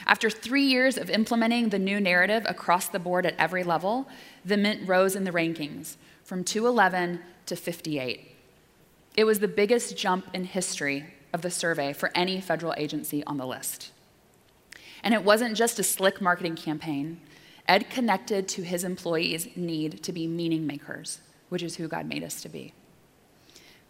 After 0.06 0.30
three 0.30 0.64
years 0.64 0.98
of 0.98 1.10
implementing 1.10 1.70
the 1.70 1.80
new 1.80 2.00
narrative 2.00 2.44
across 2.48 2.88
the 2.88 3.00
board 3.00 3.26
at 3.26 3.36
every 3.38 3.64
level, 3.64 4.08
the 4.46 4.58
Mint 4.58 4.88
rose 4.88 5.16
in 5.16 5.24
the 5.24 5.32
rankings 5.32 5.98
from 6.24 6.44
211 6.44 7.20
to 7.48 7.56
58. 7.56 8.36
It 9.18 9.24
was 9.24 9.40
the 9.40 9.48
biggest 9.48 9.98
jump 9.98 10.28
in 10.34 10.46
history 10.46 11.06
of 11.34 11.42
the 11.42 11.52
survey 11.52 11.94
for 11.94 12.12
any 12.16 12.40
federal 12.40 12.74
agency 12.78 13.24
on 13.26 13.38
the 13.38 13.46
list. 13.46 13.92
And 15.04 15.14
it 15.14 15.24
wasn't 15.24 15.58
just 15.58 15.80
a 15.80 15.84
slick 15.84 16.22
marketing 16.22 16.56
campaign. 16.56 17.22
Ed 17.68 17.90
connected 17.90 18.48
to 18.50 18.64
his 18.64 18.84
employees' 18.84 19.50
need 19.56 20.02
to 20.04 20.12
be 20.12 20.28
meaning 20.28 20.66
makers 20.66 21.20
which 21.50 21.64
is 21.64 21.76
who 21.76 21.88
God 21.88 22.06
made 22.08 22.24
us 22.24 22.42
to 22.42 22.50
be. 22.50 22.74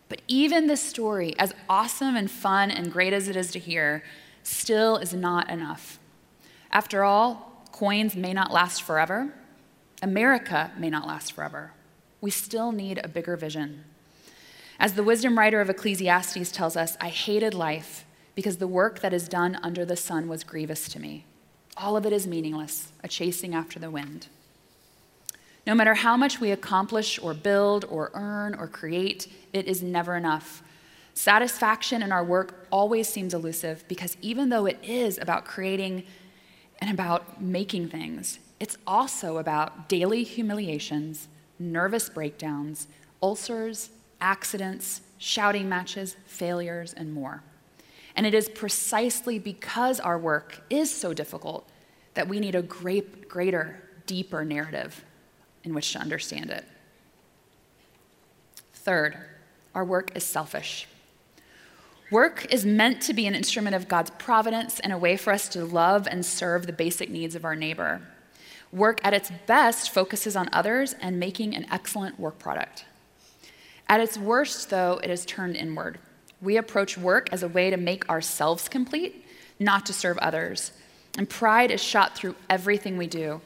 But 0.08 0.22
even 0.28 0.68
this 0.68 0.82
story, 0.82 1.36
as 1.38 1.54
awesome 1.70 2.16
and 2.16 2.32
fun 2.32 2.72
and 2.72 2.92
great 2.92 3.14
as 3.14 3.28
it 3.28 3.36
is 3.36 3.52
to 3.52 3.60
hear, 3.60 4.04
still 4.42 4.98
is 4.98 5.14
not 5.14 5.50
enough. 5.50 6.00
After 6.72 7.04
all, 7.04 7.64
coins 7.72 8.16
may 8.16 8.34
not 8.34 8.52
last 8.52 8.82
forever. 8.82 9.34
America 10.02 10.72
may 10.78 10.90
not 10.90 11.06
last 11.06 11.34
forever. 11.34 11.74
We 12.22 12.32
still 12.32 12.72
need 12.72 13.00
a 13.04 13.08
bigger 13.08 13.38
vision. 13.38 13.84
As 14.80 14.94
the 14.94 15.04
wisdom 15.04 15.38
writer 15.38 15.62
of 15.62 15.70
Ecclesiastes 15.70 16.52
tells 16.52 16.76
us, 16.76 16.98
I 17.00 17.10
hated 17.10 17.54
life 17.54 18.06
because 18.34 18.58
the 18.58 18.68
work 18.68 19.02
that 19.02 19.14
is 19.14 19.28
done 19.28 19.60
under 19.62 19.84
the 19.86 19.98
sun 19.98 20.28
was 20.28 20.44
grievous 20.44 20.88
to 20.90 21.00
me. 21.00 21.26
all 21.78 21.96
of 21.96 22.06
it 22.06 22.14
is 22.14 22.28
meaningless, 22.28 22.92
a 23.04 23.08
chasing 23.08 23.56
after 23.56 23.80
the 23.80 23.90
wind. 23.90 24.28
No 25.70 25.76
matter 25.76 25.94
how 25.94 26.18
much 26.18 26.40
we 26.40 26.50
accomplish 26.50 27.20
or 27.22 27.36
build 27.36 27.86
or 27.86 28.10
earn 28.16 28.56
or 28.56 28.66
create, 28.66 29.32
it 29.54 29.68
is 29.68 29.84
never 29.84 30.16
enough. 30.16 30.64
Satisfaction 31.14 32.02
in 32.02 32.12
our 32.12 32.24
work 32.24 32.66
always 32.72 33.08
seems 33.08 33.36
elusive 33.36 33.88
because 33.88 34.18
even 34.20 34.50
though 34.50 34.66
it 34.66 34.80
is 34.82 35.20
about 35.20 35.46
creating 35.46 36.06
and 36.80 36.90
about 36.90 37.40
making 37.40 37.88
things, 37.88 38.40
it's 38.60 38.80
also 38.88 39.38
about 39.38 39.88
daily 39.88 40.24
humiliations, 40.24 41.28
nervous 41.60 42.10
breakdowns, 42.10 42.88
ulcers, 43.22 43.92
accidents, 44.20 45.02
shouting 45.20 45.70
matches, 45.70 46.16
failures, 46.26 46.94
and 46.94 47.14
more. 47.14 47.44
And 48.16 48.26
it 48.26 48.34
is 48.34 48.50
precisely 48.50 49.38
because 49.38 50.00
our 50.00 50.18
work 50.18 50.64
is 50.72 50.92
so 50.92 51.14
difficult 51.14 51.70
that 52.16 52.28
we 52.28 52.40
need 52.40 52.56
a 52.56 52.64
great, 52.64 53.30
greater, 53.30 53.84
deeper 54.08 54.44
narrative 54.44 55.06
in 55.64 55.74
which 55.74 55.94
to 55.94 56.00
understand 56.00 56.50
it. 56.50 56.66
Third, 58.74 59.18
our 59.76 59.86
work 59.86 60.12
is 60.16 60.24
selfish. 60.24 60.88
Work 62.12 62.52
is 62.52 62.66
meant 62.66 63.02
to 63.04 63.14
be 63.14 63.28
an 63.28 63.36
instrument 63.36 63.76
of 63.76 63.88
God's 63.88 64.10
providence 64.12 64.80
and 64.80 64.92
a 64.92 64.98
way 64.98 65.16
for 65.16 65.32
us 65.32 65.48
to 65.50 65.64
love 65.64 66.08
and 66.10 66.26
serve 66.26 66.66
the 66.66 66.74
basic 66.74 67.10
needs 67.10 67.36
of 67.36 67.46
our 67.46 67.56
neighbor. 67.56 68.02
Work 68.72 69.00
at 69.04 69.14
its 69.14 69.32
best 69.46 69.92
focuses 69.92 70.36
on 70.36 70.50
others 70.52 70.96
and 71.02 71.20
making 71.20 71.56
an 71.56 71.68
excellent 71.72 72.20
work 72.20 72.40
product. 72.40 72.86
At 73.88 74.02
its 74.02 74.18
worst, 74.18 74.70
though, 74.70 75.00
it 75.04 75.10
is 75.10 75.26
turned 75.26 75.56
inward. 75.56 76.00
We 76.42 76.58
approach 76.58 76.98
work 76.98 77.30
as 77.32 77.44
a 77.44 77.48
way 77.48 77.70
to 77.70 77.78
make 77.78 78.10
ourselves 78.10 78.70
complete, 78.70 79.26
not 79.60 79.86
to 79.88 79.94
serve 79.94 80.18
others. 80.20 80.72
And 81.18 81.30
pride 81.30 81.70
is 81.70 81.82
shot 81.82 82.16
through 82.16 82.36
everything 82.50 82.98
we 82.98 83.08
do 83.08 83.42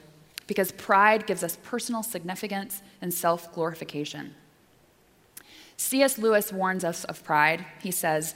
because 0.54 0.72
pride 0.72 1.26
gives 1.26 1.44
us 1.44 1.58
personal 1.64 2.04
significance 2.04 2.84
and 3.02 3.12
self 3.12 3.52
glorification. 3.56 4.36
C.S. 5.78 6.20
Lewis 6.20 6.54
warns 6.54 6.84
us 6.84 7.06
of 7.06 7.24
pride. 7.24 7.66
He 7.82 7.90
says, 7.90 8.36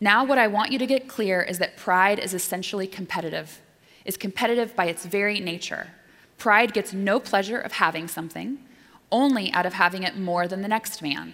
Now, 0.00 0.24
what 0.24 0.38
I 0.38 0.48
want 0.48 0.72
you 0.72 0.78
to 0.80 0.88
get 0.88 1.06
clear 1.06 1.40
is 1.40 1.60
that 1.60 1.76
pride 1.76 2.18
is 2.18 2.34
essentially 2.34 2.88
competitive, 2.88 3.60
is 4.04 4.16
competitive 4.16 4.74
by 4.74 4.86
its 4.86 5.06
very 5.06 5.38
nature. 5.38 5.86
Pride 6.36 6.72
gets 6.72 6.92
no 6.92 7.20
pleasure 7.20 7.60
of 7.60 7.74
having 7.74 8.08
something, 8.08 8.58
only 9.12 9.52
out 9.52 9.64
of 9.64 9.74
having 9.74 10.02
it 10.02 10.18
more 10.18 10.48
than 10.48 10.62
the 10.62 10.74
next 10.76 11.00
man. 11.00 11.32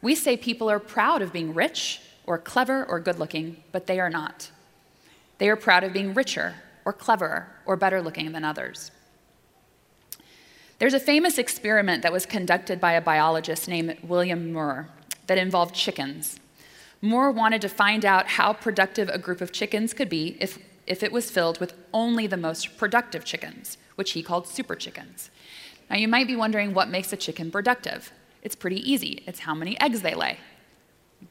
We 0.00 0.14
say 0.14 0.34
people 0.34 0.70
are 0.70 0.78
proud 0.78 1.20
of 1.20 1.30
being 1.30 1.52
rich 1.52 2.00
or 2.24 2.38
clever 2.38 2.86
or 2.86 3.00
good 3.00 3.18
looking, 3.18 3.62
but 3.70 3.86
they 3.86 4.00
are 4.00 4.08
not. 4.08 4.50
They 5.36 5.50
are 5.50 5.56
proud 5.56 5.84
of 5.84 5.92
being 5.92 6.14
richer 6.14 6.54
or 6.86 6.94
cleverer 6.94 7.54
or 7.66 7.76
better 7.76 8.00
looking 8.00 8.32
than 8.32 8.46
others. 8.46 8.90
There's 10.82 10.94
a 10.94 10.98
famous 10.98 11.38
experiment 11.38 12.02
that 12.02 12.12
was 12.12 12.26
conducted 12.26 12.80
by 12.80 12.94
a 12.94 13.00
biologist 13.00 13.68
named 13.68 13.98
William 14.02 14.52
Muir 14.52 14.88
that 15.28 15.38
involved 15.38 15.76
chickens. 15.76 16.40
Muir 17.00 17.30
wanted 17.30 17.62
to 17.62 17.68
find 17.68 18.04
out 18.04 18.26
how 18.26 18.52
productive 18.52 19.08
a 19.08 19.16
group 19.16 19.40
of 19.40 19.52
chickens 19.52 19.94
could 19.94 20.08
be 20.08 20.36
if, 20.40 20.58
if 20.88 21.04
it 21.04 21.12
was 21.12 21.30
filled 21.30 21.60
with 21.60 21.74
only 21.94 22.26
the 22.26 22.36
most 22.36 22.76
productive 22.78 23.24
chickens, 23.24 23.78
which 23.94 24.10
he 24.10 24.24
called 24.24 24.48
super 24.48 24.74
chickens. 24.74 25.30
Now, 25.88 25.98
you 25.98 26.08
might 26.08 26.26
be 26.26 26.34
wondering 26.34 26.74
what 26.74 26.88
makes 26.88 27.12
a 27.12 27.16
chicken 27.16 27.52
productive. 27.52 28.10
It's 28.42 28.56
pretty 28.56 28.80
easy. 28.90 29.22
It's 29.24 29.38
how 29.38 29.54
many 29.54 29.80
eggs 29.80 30.02
they 30.02 30.16
lay. 30.16 30.38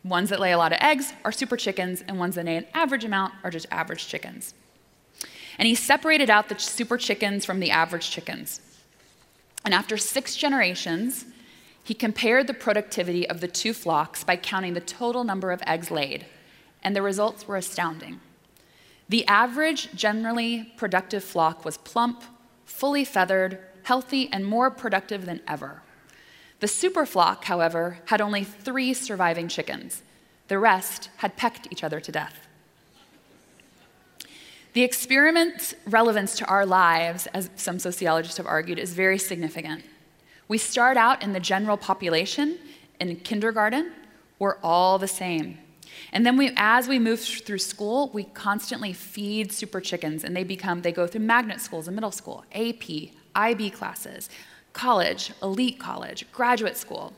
Ones 0.05 0.29
that 0.29 0.39
lay 0.39 0.53
a 0.53 0.57
lot 0.57 0.71
of 0.71 0.77
eggs 0.79 1.11
are 1.25 1.31
super 1.33 1.57
chickens, 1.57 2.05
and 2.07 2.17
ones 2.17 2.35
that 2.35 2.45
lay 2.45 2.55
an 2.55 2.67
average 2.73 3.03
amount 3.03 3.33
are 3.43 3.51
just 3.51 3.67
average 3.69 4.07
chickens. 4.07 4.53
And 5.57 5.67
he 5.67 5.75
separated 5.75 6.29
out 6.29 6.47
the 6.47 6.57
super 6.57 6.97
chickens 6.97 7.43
from 7.43 7.59
the 7.59 7.71
average 7.71 8.11
chickens. 8.11 8.61
And 9.63 9.73
after 9.73 9.97
six 9.97 10.35
generations, 10.35 11.25
he 11.83 11.93
compared 11.93 12.47
the 12.47 12.53
productivity 12.53 13.27
of 13.27 13.41
the 13.41 13.47
two 13.47 13.73
flocks 13.73 14.23
by 14.23 14.35
counting 14.35 14.73
the 14.73 14.79
total 14.81 15.23
number 15.23 15.51
of 15.51 15.63
eggs 15.65 15.91
laid, 15.91 16.25
and 16.83 16.95
the 16.95 17.01
results 17.01 17.47
were 17.47 17.57
astounding. 17.57 18.19
The 19.09 19.25
average, 19.27 19.93
generally 19.93 20.71
productive 20.77 21.23
flock 21.23 21.65
was 21.65 21.77
plump, 21.77 22.23
fully 22.65 23.03
feathered, 23.03 23.59
healthy, 23.83 24.29
and 24.31 24.45
more 24.45 24.71
productive 24.71 25.25
than 25.25 25.41
ever. 25.47 25.81
The 26.59 26.67
super 26.67 27.05
flock, 27.05 27.45
however, 27.45 27.99
had 28.05 28.21
only 28.21 28.43
three 28.43 28.93
surviving 28.93 29.47
chickens. 29.47 30.03
The 30.47 30.59
rest 30.59 31.09
had 31.17 31.35
pecked 31.35 31.67
each 31.71 31.83
other 31.83 31.99
to 31.99 32.11
death. 32.11 32.47
The 34.73 34.83
experiment's 34.83 35.75
relevance 35.85 36.35
to 36.37 36.45
our 36.45 36.65
lives, 36.65 37.27
as 37.33 37.49
some 37.55 37.77
sociologists 37.77 38.37
have 38.37 38.45
argued, 38.45 38.79
is 38.79 38.93
very 38.93 39.17
significant. 39.17 39.83
We 40.47 40.57
start 40.57 40.95
out 40.95 41.21
in 41.21 41.33
the 41.33 41.39
general 41.41 41.75
population 41.77 42.57
in 42.99 43.15
kindergarten, 43.17 43.91
we're 44.39 44.57
all 44.63 44.97
the 44.97 45.07
same. 45.07 45.57
And 46.13 46.25
then 46.25 46.37
we, 46.37 46.51
as 46.55 46.87
we 46.87 46.99
move 46.99 47.19
through 47.19 47.57
school, 47.57 48.09
we 48.13 48.23
constantly 48.23 48.93
feed 48.93 49.51
super 49.51 49.81
chickens, 49.81 50.23
and 50.23 50.35
they 50.35 50.43
become, 50.43 50.81
they 50.81 50.91
go 50.91 51.05
through 51.05 51.21
magnet 51.21 51.59
schools 51.59 51.87
in 51.87 51.95
middle 51.95 52.11
school, 52.11 52.45
AP, 52.53 53.09
IB 53.35 53.71
classes, 53.71 54.29
college, 54.73 55.31
elite 55.43 55.79
college, 55.79 56.25
graduate 56.31 56.77
school. 56.77 57.13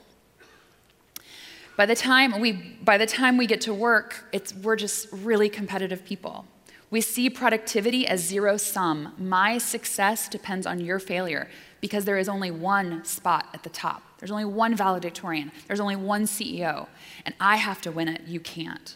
By 1.75 1.85
the 1.85 1.95
time 1.95 2.39
we, 2.39 2.51
by 2.51 2.97
the 2.97 3.07
time 3.07 3.37
we 3.37 3.47
get 3.47 3.61
to 3.61 3.73
work, 3.73 4.25
it's, 4.31 4.53
we're 4.53 4.75
just 4.75 5.07
really 5.11 5.49
competitive 5.49 6.05
people. 6.05 6.45
We 6.93 7.01
see 7.01 7.27
productivity 7.27 8.05
as 8.05 8.23
zero 8.23 8.55
sum. 8.55 9.15
My 9.17 9.57
success 9.57 10.29
depends 10.29 10.67
on 10.67 10.79
your 10.79 10.99
failure 10.99 11.49
because 11.81 12.05
there 12.05 12.19
is 12.19 12.29
only 12.29 12.51
one 12.51 13.03
spot 13.03 13.47
at 13.51 13.63
the 13.63 13.71
top. 13.71 14.03
There's 14.19 14.29
only 14.29 14.45
one 14.45 14.75
valedictorian. 14.75 15.51
There's 15.65 15.79
only 15.79 15.95
one 15.95 16.25
CEO. 16.25 16.85
And 17.25 17.33
I 17.39 17.55
have 17.55 17.81
to 17.81 17.91
win 17.91 18.09
it. 18.09 18.27
You 18.27 18.39
can't. 18.39 18.95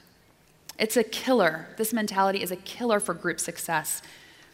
It's 0.77 0.95
a 0.95 1.03
killer. 1.03 1.69
This 1.77 1.91
mentality 1.91 2.43
is 2.43 2.51
a 2.51 2.55
killer 2.57 2.99
for 2.99 3.15
group 3.15 3.39
success, 3.39 4.03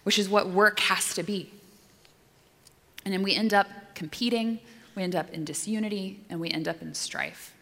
which 0.04 0.18
is 0.18 0.30
what 0.30 0.48
work 0.48 0.80
has 0.80 1.14
to 1.16 1.22
be. 1.22 1.52
And 3.04 3.14
then 3.14 3.24
we 3.24 3.36
end 3.36 3.54
up 3.54 3.68
competing, 3.94 4.62
we 4.96 5.04
end 5.04 5.18
up 5.18 5.30
in 5.32 5.44
disunity, 5.44 6.22
and 6.30 6.40
we 6.40 6.50
end 6.50 6.70
up 6.70 6.82
in 6.82 6.94
strife. 6.94 7.54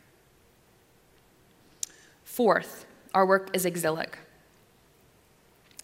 Fourth, 2.23 2.85
our 3.15 3.25
work 3.25 3.49
is 3.55 3.65
exilic. 3.65 4.19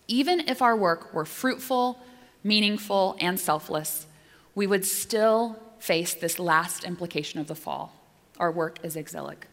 Even 0.08 0.41
if 0.41 0.62
our 0.62 0.76
work 0.76 1.13
were 1.13 1.26
fruitful, 1.26 2.00
meaningful, 2.43 3.17
and 3.20 3.39
selfless, 3.39 4.08
we 4.56 4.65
would 4.65 4.86
still 4.86 5.60
face 5.80 6.13
this 6.13 6.39
last 6.39 6.84
implication 6.84 7.39
of 7.39 7.48
the 7.48 7.56
fall. 7.56 7.93
Our 8.39 8.52
work 8.52 8.80
is 8.84 8.96
exilic. 8.96 9.48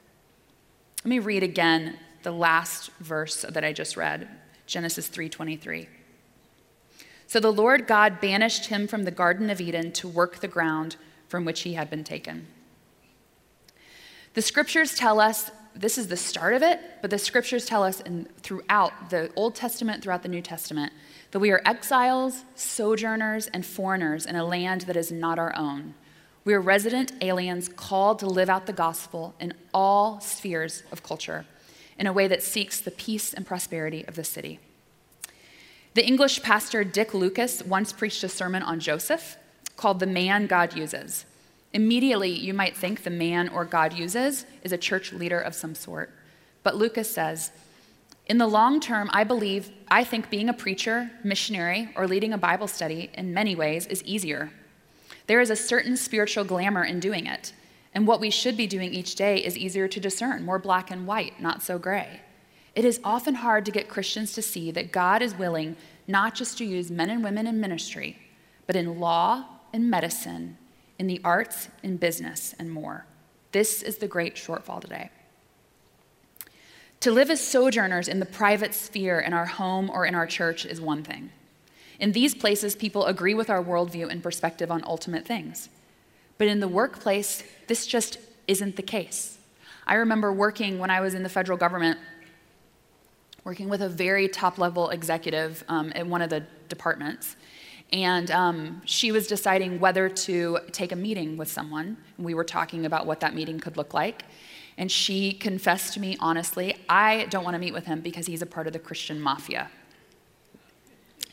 Let 1.04 1.08
me 1.10 1.18
read 1.18 1.42
again 1.42 1.98
the 2.22 2.32
last 2.32 2.90
verse 3.00 3.42
that 3.42 3.64
I 3.64 3.72
just 3.72 3.96
read, 3.96 4.28
Genesis 4.66 5.08
3:23. 5.08 5.88
So 7.26 7.40
the 7.40 7.52
Lord 7.52 7.86
God 7.86 8.20
banished 8.20 8.66
him 8.66 8.86
from 8.86 9.04
the 9.04 9.10
Garden 9.10 9.50
of 9.50 9.60
Eden 9.60 9.92
to 9.92 10.08
work 10.08 10.40
the 10.40 10.48
ground 10.48 10.96
from 11.28 11.44
which 11.44 11.62
he 11.62 11.74
had 11.74 11.90
been 11.90 12.04
taken. 12.04 12.46
The 14.34 14.42
scriptures 14.42 14.94
tell 14.94 15.20
us 15.20 15.50
this 15.74 15.98
is 15.98 16.06
the 16.06 16.16
start 16.16 16.54
of 16.54 16.62
it, 16.62 16.80
but 17.02 17.10
the 17.10 17.18
scriptures 17.18 17.66
tell 17.66 17.82
us 17.82 18.00
in, 18.00 18.28
throughout 18.42 19.10
the 19.10 19.30
Old 19.34 19.54
Testament, 19.54 20.02
throughout 20.02 20.22
the 20.22 20.28
New 20.28 20.40
Testament, 20.40 20.92
that 21.32 21.40
we 21.40 21.50
are 21.50 21.60
exiles, 21.64 22.44
sojourners, 22.54 23.48
and 23.48 23.66
foreigners 23.66 24.24
in 24.24 24.36
a 24.36 24.44
land 24.44 24.82
that 24.82 24.96
is 24.96 25.10
not 25.10 25.38
our 25.38 25.54
own. 25.56 25.94
We 26.44 26.54
are 26.54 26.60
resident 26.60 27.12
aliens 27.20 27.68
called 27.68 28.20
to 28.20 28.26
live 28.26 28.48
out 28.48 28.66
the 28.66 28.72
gospel 28.72 29.34
in 29.40 29.54
all 29.72 30.20
spheres 30.20 30.84
of 30.92 31.02
culture 31.02 31.44
in 31.98 32.06
a 32.06 32.12
way 32.12 32.28
that 32.28 32.42
seeks 32.42 32.80
the 32.80 32.90
peace 32.90 33.32
and 33.32 33.46
prosperity 33.46 34.06
of 34.06 34.14
the 34.14 34.24
city. 34.24 34.60
The 35.94 36.06
English 36.06 36.42
pastor 36.42 36.84
Dick 36.84 37.14
Lucas 37.14 37.62
once 37.62 37.92
preached 37.92 38.22
a 38.24 38.28
sermon 38.28 38.62
on 38.62 38.80
Joseph 38.80 39.36
called 39.76 40.00
The 40.00 40.06
Man 40.06 40.46
God 40.46 40.76
Uses. 40.76 41.24
Immediately, 41.74 42.30
you 42.30 42.54
might 42.54 42.76
think 42.76 43.02
the 43.02 43.10
man 43.10 43.48
or 43.48 43.64
God 43.64 43.92
uses 43.92 44.46
is 44.62 44.72
a 44.72 44.78
church 44.78 45.12
leader 45.12 45.40
of 45.40 45.56
some 45.56 45.74
sort. 45.74 46.12
But 46.62 46.76
Lucas 46.76 47.12
says, 47.12 47.50
in 48.26 48.38
the 48.38 48.46
long 48.46 48.78
term, 48.78 49.10
I 49.12 49.24
believe, 49.24 49.70
I 49.88 50.04
think 50.04 50.30
being 50.30 50.48
a 50.48 50.54
preacher, 50.54 51.10
missionary, 51.24 51.90
or 51.96 52.06
leading 52.06 52.32
a 52.32 52.38
Bible 52.38 52.68
study 52.68 53.10
in 53.14 53.34
many 53.34 53.56
ways 53.56 53.86
is 53.88 54.04
easier. 54.04 54.50
There 55.26 55.40
is 55.40 55.50
a 55.50 55.56
certain 55.56 55.96
spiritual 55.96 56.44
glamour 56.44 56.84
in 56.84 57.00
doing 57.00 57.26
it, 57.26 57.52
and 57.92 58.06
what 58.06 58.20
we 58.20 58.30
should 58.30 58.56
be 58.56 58.68
doing 58.68 58.94
each 58.94 59.16
day 59.16 59.38
is 59.38 59.58
easier 59.58 59.88
to 59.88 60.00
discern, 60.00 60.44
more 60.44 60.60
black 60.60 60.92
and 60.92 61.06
white, 61.08 61.40
not 61.40 61.62
so 61.62 61.76
gray. 61.76 62.20
It 62.76 62.84
is 62.84 63.00
often 63.02 63.34
hard 63.34 63.64
to 63.66 63.72
get 63.72 63.88
Christians 63.88 64.32
to 64.34 64.42
see 64.42 64.70
that 64.70 64.92
God 64.92 65.22
is 65.22 65.34
willing 65.34 65.76
not 66.06 66.34
just 66.34 66.56
to 66.58 66.64
use 66.64 66.90
men 66.90 67.10
and 67.10 67.24
women 67.24 67.46
in 67.46 67.60
ministry, 67.60 68.18
but 68.66 68.76
in 68.76 69.00
law, 69.00 69.44
in 69.72 69.90
medicine, 69.90 70.56
in 71.04 71.08
the 71.08 71.20
arts, 71.22 71.68
in 71.82 71.98
business, 71.98 72.54
and 72.58 72.70
more. 72.70 73.04
This 73.52 73.82
is 73.82 73.98
the 73.98 74.08
great 74.08 74.36
shortfall 74.36 74.80
today. 74.80 75.10
To 77.00 77.10
live 77.10 77.28
as 77.28 77.46
sojourners 77.46 78.08
in 78.08 78.20
the 78.20 78.26
private 78.26 78.72
sphere 78.72 79.20
in 79.20 79.34
our 79.34 79.44
home 79.44 79.90
or 79.90 80.06
in 80.06 80.14
our 80.14 80.26
church 80.26 80.64
is 80.64 80.80
one 80.80 81.02
thing. 81.02 81.28
In 82.00 82.12
these 82.12 82.34
places, 82.34 82.74
people 82.74 83.04
agree 83.04 83.34
with 83.34 83.50
our 83.50 83.62
worldview 83.62 84.08
and 84.08 84.22
perspective 84.22 84.70
on 84.70 84.82
ultimate 84.86 85.26
things. 85.26 85.68
But 86.38 86.48
in 86.48 86.60
the 86.60 86.68
workplace, 86.68 87.42
this 87.66 87.86
just 87.86 88.16
isn't 88.48 88.76
the 88.76 88.82
case. 88.82 89.36
I 89.86 89.96
remember 89.96 90.32
working 90.32 90.78
when 90.78 90.88
I 90.88 91.02
was 91.02 91.12
in 91.12 91.22
the 91.22 91.28
federal 91.28 91.58
government, 91.58 91.98
working 93.44 93.68
with 93.68 93.82
a 93.82 93.90
very 93.90 94.26
top 94.26 94.56
level 94.56 94.88
executive 94.88 95.64
um, 95.68 95.92
in 95.92 96.08
one 96.08 96.22
of 96.22 96.30
the 96.30 96.46
departments. 96.70 97.36
And 97.94 98.28
um, 98.32 98.82
she 98.84 99.12
was 99.12 99.28
deciding 99.28 99.78
whether 99.78 100.08
to 100.08 100.58
take 100.72 100.90
a 100.90 100.96
meeting 100.96 101.36
with 101.36 101.48
someone. 101.48 101.96
We 102.18 102.34
were 102.34 102.42
talking 102.42 102.86
about 102.86 103.06
what 103.06 103.20
that 103.20 103.36
meeting 103.36 103.60
could 103.60 103.76
look 103.76 103.94
like. 103.94 104.24
And 104.76 104.90
she 104.90 105.32
confessed 105.32 105.94
to 105.94 106.00
me 106.00 106.16
honestly, 106.18 106.74
I 106.88 107.26
don't 107.26 107.44
want 107.44 107.54
to 107.54 107.60
meet 107.60 107.72
with 107.72 107.86
him 107.86 108.00
because 108.00 108.26
he's 108.26 108.42
a 108.42 108.46
part 108.46 108.66
of 108.66 108.72
the 108.72 108.80
Christian 108.80 109.20
mafia. 109.20 109.70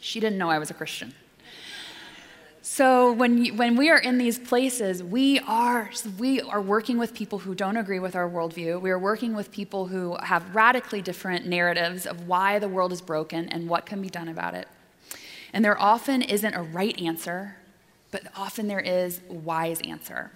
She 0.02 0.20
didn't 0.20 0.38
know 0.38 0.52
I 0.52 0.60
was 0.60 0.70
a 0.70 0.76
Christian. 0.76 1.16
So 2.62 3.12
when, 3.12 3.44
you, 3.44 3.56
when 3.56 3.76
we 3.76 3.90
are 3.90 3.98
in 3.98 4.20
these 4.20 4.38
places, 4.38 5.02
we 5.02 5.40
are, 5.40 5.90
we 6.20 6.42
are 6.42 6.62
working 6.62 7.00
with 7.00 7.16
people 7.16 7.40
who 7.40 7.56
don't 7.56 7.78
agree 7.78 7.98
with 7.98 8.16
our 8.16 8.30
worldview. 8.30 8.80
We 8.80 8.92
are 8.92 9.00
working 9.00 9.36
with 9.36 9.52
people 9.52 9.88
who 9.88 10.16
have 10.22 10.54
radically 10.54 11.02
different 11.02 11.48
narratives 11.48 12.06
of 12.06 12.28
why 12.28 12.60
the 12.60 12.70
world 12.70 12.92
is 12.92 13.02
broken 13.02 13.50
and 13.50 13.68
what 13.68 13.88
can 13.88 14.00
be 14.00 14.10
done 14.10 14.28
about 14.28 14.54
it. 14.54 14.68
And 15.54 15.64
there 15.64 15.80
often 15.80 16.22
isn't 16.22 16.54
a 16.54 16.62
right 16.62 17.00
answer, 17.00 17.58
but 18.12 18.24
often 18.36 18.68
there 18.68 18.80
is 18.80 19.22
a 19.30 19.34
wise 19.34 19.82
answer. 19.82 20.32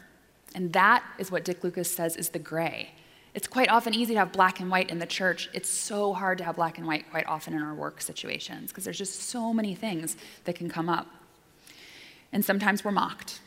And 0.54 0.72
that 0.74 1.04
is 1.18 1.32
what 1.32 1.44
Dick 1.44 1.64
Lucas 1.64 1.92
says 1.92 2.16
is 2.16 2.30
the 2.30 2.40
gray. 2.40 2.92
It's 3.34 3.48
quite 3.48 3.68
often 3.68 3.94
easy 3.94 4.14
to 4.14 4.20
have 4.20 4.32
black 4.32 4.62
and 4.62 4.72
white 4.72 4.90
in 4.90 5.00
the 5.00 5.06
church. 5.06 5.50
It's 5.54 5.70
so 5.70 6.14
hard 6.14 6.38
to 6.38 6.46
have 6.46 6.56
black 6.56 6.78
and 6.78 6.88
white 6.88 7.10
quite 7.12 7.28
often 7.28 7.54
in 7.54 7.62
our 7.62 7.76
work 7.76 8.02
situations 8.02 8.72
because 8.72 8.86
there's 8.86 8.98
just 8.98 9.24
so 9.24 9.54
many 9.54 9.76
things 9.76 10.16
that 10.46 10.56
can 10.56 10.70
come 10.70 10.88
up. 10.88 11.08
And 12.32 12.44
sometimes 12.44 12.86
we're 12.86 12.92
mocked. 12.92 13.42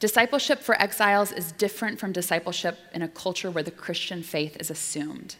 Discipleship 0.00 0.60
for 0.60 0.80
exiles 0.80 1.32
is 1.32 1.52
different 1.52 1.98
from 1.98 2.12
discipleship 2.12 2.78
in 2.92 3.02
a 3.02 3.08
culture 3.08 3.50
where 3.50 3.64
the 3.64 3.70
Christian 3.70 4.22
faith 4.22 4.56
is 4.58 4.70
assumed. 4.70 5.36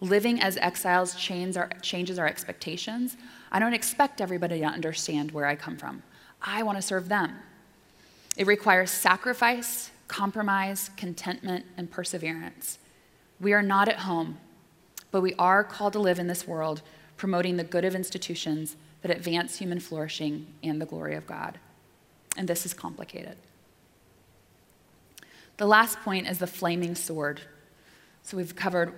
Living 0.00 0.40
as 0.40 0.56
exiles 0.58 1.14
changes 1.14 1.56
our, 1.56 1.68
changes 1.80 2.18
our 2.18 2.26
expectations. 2.26 3.16
I 3.50 3.58
don't 3.58 3.74
expect 3.74 4.20
everybody 4.20 4.60
to 4.60 4.66
understand 4.66 5.30
where 5.30 5.46
I 5.46 5.56
come 5.56 5.76
from. 5.76 6.02
I 6.42 6.62
want 6.62 6.78
to 6.78 6.82
serve 6.82 7.08
them. 7.08 7.36
It 8.36 8.46
requires 8.46 8.90
sacrifice, 8.90 9.90
compromise, 10.08 10.90
contentment, 10.96 11.64
and 11.76 11.90
perseverance. 11.90 12.78
We 13.40 13.52
are 13.52 13.62
not 13.62 13.88
at 13.88 14.00
home, 14.00 14.38
but 15.10 15.20
we 15.20 15.34
are 15.34 15.64
called 15.64 15.94
to 15.94 15.98
live 15.98 16.18
in 16.18 16.26
this 16.26 16.46
world, 16.46 16.82
promoting 17.16 17.56
the 17.56 17.64
good 17.64 17.84
of 17.84 17.94
institutions 17.94 18.76
that 19.02 19.10
advance 19.10 19.58
human 19.58 19.80
flourishing 19.80 20.46
and 20.62 20.80
the 20.80 20.86
glory 20.86 21.14
of 21.14 21.26
God. 21.26 21.58
And 22.36 22.48
this 22.48 22.66
is 22.66 22.74
complicated. 22.74 23.36
The 25.56 25.66
last 25.66 26.00
point 26.00 26.28
is 26.28 26.38
the 26.38 26.46
flaming 26.46 26.94
sword. 26.94 27.40
So 28.22 28.36
we've 28.36 28.54
covered 28.54 28.92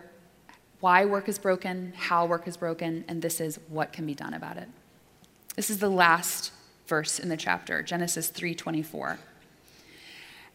why 0.81 1.05
work 1.05 1.29
is 1.29 1.39
broken, 1.39 1.93
how 1.97 2.27
work 2.27 2.47
is 2.47 2.57
broken, 2.57 3.05
and 3.09 3.21
this 3.21 3.41
is 3.41 3.59
what 3.69 3.93
can 3.93 4.07
be 4.07 4.15
done 4.15 4.35
about 4.35 4.57
it. 4.57 4.69
This 5.57 5.71
is 5.71 5.79
the 5.79 5.89
last 5.89 6.53
verse 6.87 7.19
in 7.19 7.29
the 7.29 7.37
chapter, 7.37 7.83
Genesis 7.83 8.29
3:24. 8.29 9.19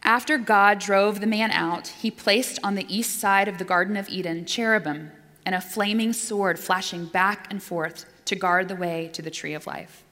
After 0.02 0.36
God 0.36 0.78
drove 0.78 1.20
the 1.20 1.26
man 1.26 1.50
out, 1.50 1.88
he 1.88 2.10
placed 2.10 2.58
on 2.62 2.74
the 2.74 2.86
east 2.94 3.18
side 3.18 3.48
of 3.48 3.58
the 3.58 3.64
Garden 3.64 3.96
of 3.96 4.08
Eden 4.08 4.44
cherubim 4.44 5.12
and 5.46 5.54
a 5.54 5.60
flaming 5.60 6.12
sword 6.12 6.58
flashing 6.58 7.06
back 7.06 7.46
and 7.50 7.62
forth 7.62 8.06
to 8.24 8.34
guard 8.34 8.68
the 8.68 8.76
way 8.76 9.10
to 9.12 9.22
the 9.22 9.30
tree 9.30 9.54
of 9.54 9.66
life. 9.66 10.02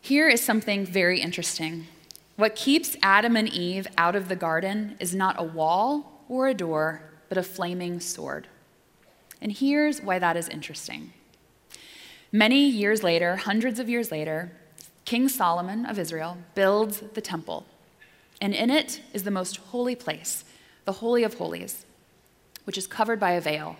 Here 0.00 0.28
is 0.28 0.42
something 0.42 0.84
very 0.84 1.20
interesting. 1.20 1.86
What 2.36 2.56
keeps 2.56 2.96
Adam 3.02 3.36
and 3.36 3.48
Eve 3.48 3.86
out 3.96 4.14
of 4.14 4.28
the 4.28 4.36
garden 4.36 4.96
is 5.00 5.14
not 5.14 5.38
a 5.38 5.44
wall 5.44 6.13
or 6.28 6.48
a 6.48 6.54
door, 6.54 7.02
but 7.28 7.38
a 7.38 7.42
flaming 7.42 8.00
sword. 8.00 8.48
And 9.40 9.52
here's 9.52 10.00
why 10.00 10.18
that 10.18 10.36
is 10.36 10.48
interesting. 10.48 11.12
Many 12.32 12.68
years 12.68 13.02
later, 13.02 13.36
hundreds 13.36 13.78
of 13.78 13.88
years 13.88 14.10
later, 14.10 14.52
King 15.04 15.28
Solomon 15.28 15.84
of 15.86 15.98
Israel 15.98 16.38
builds 16.54 17.02
the 17.12 17.20
temple, 17.20 17.66
and 18.40 18.54
in 18.54 18.70
it 18.70 19.02
is 19.12 19.24
the 19.24 19.30
most 19.30 19.58
holy 19.58 19.94
place, 19.94 20.44
the 20.84 20.92
Holy 20.92 21.22
of 21.24 21.34
Holies, 21.34 21.84
which 22.64 22.78
is 22.78 22.86
covered 22.86 23.20
by 23.20 23.32
a 23.32 23.40
veil. 23.40 23.76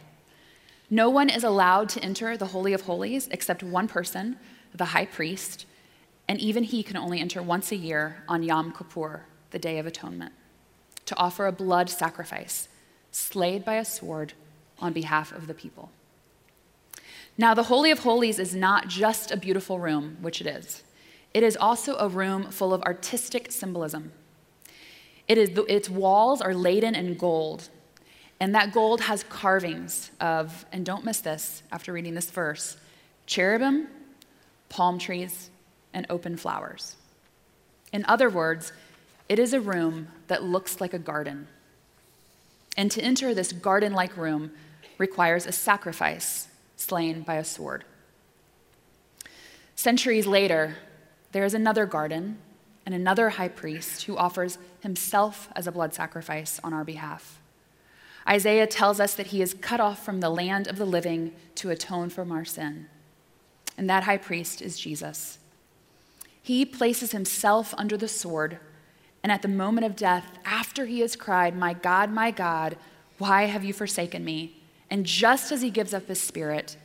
No 0.91 1.09
one 1.09 1.31
is 1.31 1.45
allowed 1.45 1.89
to 1.91 2.01
enter 2.01 2.37
the 2.37 2.47
Holy 2.47 2.73
of 2.73 2.83
Holies 2.83 3.27
except 3.31 3.63
one 3.63 3.89
person, 3.89 4.37
the 4.75 4.85
high 4.87 5.07
priest, 5.07 5.67
and 6.29 6.39
even 6.39 6.63
he 6.65 6.83
can 6.83 6.97
only 6.97 7.21
enter 7.21 7.43
once 7.43 7.73
a 7.73 7.77
year 7.77 8.23
on 8.29 8.43
Yom 8.43 8.73
Kippur, 8.73 9.25
the 9.51 9.59
Day 9.59 9.79
of 9.79 9.87
Atonement, 9.87 10.33
to 11.07 11.17
offer 11.17 11.47
a 11.47 11.53
blood 11.53 11.91
sacrifice, 11.91 12.69
slayed 13.11 13.65
by 13.65 13.75
a 13.75 13.85
sword 13.85 14.33
on 14.79 14.93
behalf 14.93 15.33
of 15.33 15.47
the 15.47 15.55
people. 15.55 15.91
Now, 17.37 17.55
the 17.55 17.65
Holy 17.65 17.91
of 17.91 18.01
Holies 18.01 18.39
is 18.39 18.55
not 18.55 18.89
just 18.89 19.31
a 19.31 19.37
beautiful 19.37 19.81
room, 19.81 20.19
which 20.21 20.41
it 20.41 20.47
is. 20.47 20.83
It 21.33 21.43
is 21.43 21.57
also 21.57 21.97
a 21.97 22.09
room 22.09 22.51
full 22.51 22.73
of 22.73 22.83
artistic 22.83 23.51
symbolism. 23.51 24.13
It 25.27 25.39
is, 25.39 25.51
its 25.69 25.91
walls 25.91 26.41
are 26.41 26.55
laden 26.55 26.95
in 26.95 27.15
gold, 27.15 27.69
and 28.39 28.55
that 28.55 28.73
gold 28.73 29.01
has 29.03 29.25
carvings 29.25 30.11
of, 30.21 30.65
and 30.71 30.87
don't 30.87 31.05
miss 31.05 31.21
this 31.21 31.63
after 31.73 31.93
reading 31.93 32.15
this 32.15 32.31
verse, 32.31 32.77
cherubim, 33.27 33.89
palm 34.69 34.99
trees, 34.99 35.51
and 35.93 36.07
open 36.11 36.37
flowers. 36.37 36.97
In 37.93 38.05
other 38.07 38.29
words, 38.29 38.73
it 39.29 39.39
is 39.39 39.53
a 39.53 39.61
room 39.61 40.09
that 40.29 40.43
looks 40.43 40.81
like 40.81 40.93
a 40.93 40.99
garden. 40.99 41.49
And 42.77 42.91
to 42.91 43.01
enter 43.01 43.35
this 43.35 43.53
garden 43.53 43.93
like 43.93 44.17
room 44.17 44.53
requires 44.99 45.47
a 45.47 45.53
sacrifice 45.53 46.49
slain 46.77 47.23
by 47.23 47.37
a 47.37 47.45
sword. 47.45 47.85
Centuries 49.77 50.27
later, 50.27 50.77
there 51.33 51.45
is 51.45 51.55
another 51.55 51.87
garden 51.87 52.39
and 52.87 52.95
another 52.95 53.31
high 53.31 53.49
priest 53.49 54.05
who 54.05 54.17
offers 54.17 54.59
himself 54.81 55.49
as 55.57 55.67
a 55.67 55.73
blood 55.73 55.95
sacrifice 55.95 56.61
on 56.63 56.73
our 56.73 56.85
behalf. 56.85 57.41
Isaiah 58.29 58.67
tells 58.67 59.01
us 59.01 59.15
that 59.15 59.29
he 59.29 59.43
is 59.43 59.55
cut 59.55 59.81
off 59.81 60.05
from 60.05 60.21
the 60.21 60.31
land 60.31 60.67
of 60.67 60.77
the 60.77 60.85
living 60.85 61.33
to 61.57 61.71
atone 61.71 62.09
for 62.09 62.31
our 62.31 62.45
sin. 62.45 62.89
And 63.77 63.89
that 63.91 64.05
high 64.05 64.17
priest 64.17 64.63
is 64.63 64.79
Jesus. 64.79 65.39
He 66.43 66.65
places 66.65 67.13
himself 67.13 67.75
under 67.77 67.97
the 67.97 68.09
sword, 68.09 68.59
and 69.25 69.33
at 69.33 69.41
the 69.41 69.49
moment 69.49 69.87
of 69.87 69.97
death, 69.97 70.39
after 70.45 70.85
he 70.85 71.01
has 71.01 71.17
cried, 71.17 71.57
My 71.57 71.73
God, 71.73 72.13
my 72.13 72.31
God, 72.31 72.77
why 73.17 73.45
have 73.45 73.65
you 73.65 73.73
forsaken 73.73 74.23
me? 74.23 74.61
And 74.91 75.07
just 75.07 75.51
as 75.51 75.63
he 75.63 75.71
gives 75.71 75.95
up 75.95 76.09
his 76.09 76.21
spirit, 76.21 76.77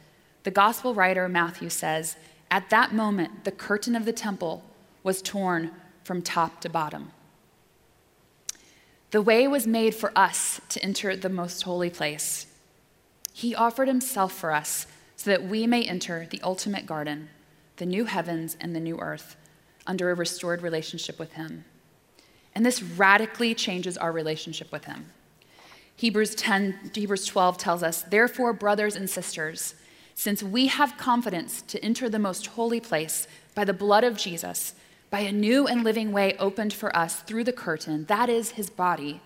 the 0.44 0.50
gospel 0.50 0.96
writer 0.96 1.28
Matthew 1.28 1.70
says, 1.70 2.16
at 2.50 2.70
that 2.70 2.94
moment, 2.94 3.44
the 3.44 3.52
curtain 3.52 3.94
of 3.94 4.06
the 4.06 4.14
temple 4.14 4.64
was 5.04 5.22
torn 5.22 5.72
from 6.06 6.22
top 6.22 6.62
to 6.62 6.70
bottom. 6.70 7.12
The 9.12 9.22
way 9.22 9.46
was 9.46 9.68
made 9.68 9.94
for 9.94 10.18
us 10.18 10.62
to 10.70 10.82
enter 10.82 11.18
the 11.18 11.30
most 11.30 11.64
holy 11.64 11.90
place. 11.90 12.48
He 13.34 13.54
offered 13.54 13.90
himself 13.90 14.32
for 14.32 14.54
us 14.54 14.88
so 15.18 15.30
that 15.30 15.44
we 15.44 15.68
may 15.68 15.84
enter 15.84 16.26
the 16.30 16.42
ultimate 16.42 16.86
garden, 16.86 17.30
the 17.76 17.86
new 17.86 18.06
heavens 18.06 18.56
and 18.62 18.74
the 18.74 18.80
new 18.80 18.98
earth, 18.98 19.36
under 19.86 20.10
a 20.10 20.16
restored 20.16 20.62
relationship 20.62 21.20
with 21.20 21.34
him. 21.34 21.66
And 22.60 22.66
this 22.66 22.84
radically 22.84 23.56
changes 23.56 23.98
our 23.98 24.12
relationship 24.12 24.70
with 24.70 24.84
him. 24.84 25.06
Hebrews 25.96 26.36
10 26.36 26.92
Hebrews 26.94 27.26
12 27.26 27.58
tells 27.58 27.82
us, 27.82 28.02
"Therefore, 28.02 28.52
brothers 28.52 28.98
and 28.98 29.10
sisters, 29.10 29.76
since 30.14 30.44
we 30.44 30.68
have 30.68 30.98
confidence 30.98 31.62
to 31.62 31.82
enter 31.82 32.10
the 32.10 32.20
most 32.20 32.48
holy 32.48 32.82
place 32.82 33.30
by 33.56 33.64
the 33.64 33.72
blood 33.72 34.04
of 34.04 34.18
Jesus, 34.18 34.74
by 35.10 35.22
a 35.22 35.32
new 35.32 35.68
and 35.68 35.86
living 35.86 36.12
way 36.12 36.36
opened 36.38 36.74
for 36.74 36.94
us 36.94 37.22
through 37.22 37.46
the 37.46 37.54
curtain, 37.54 38.04
that 38.08 38.28
is 38.28 38.52
his 38.52 38.70
body, 38.70 39.22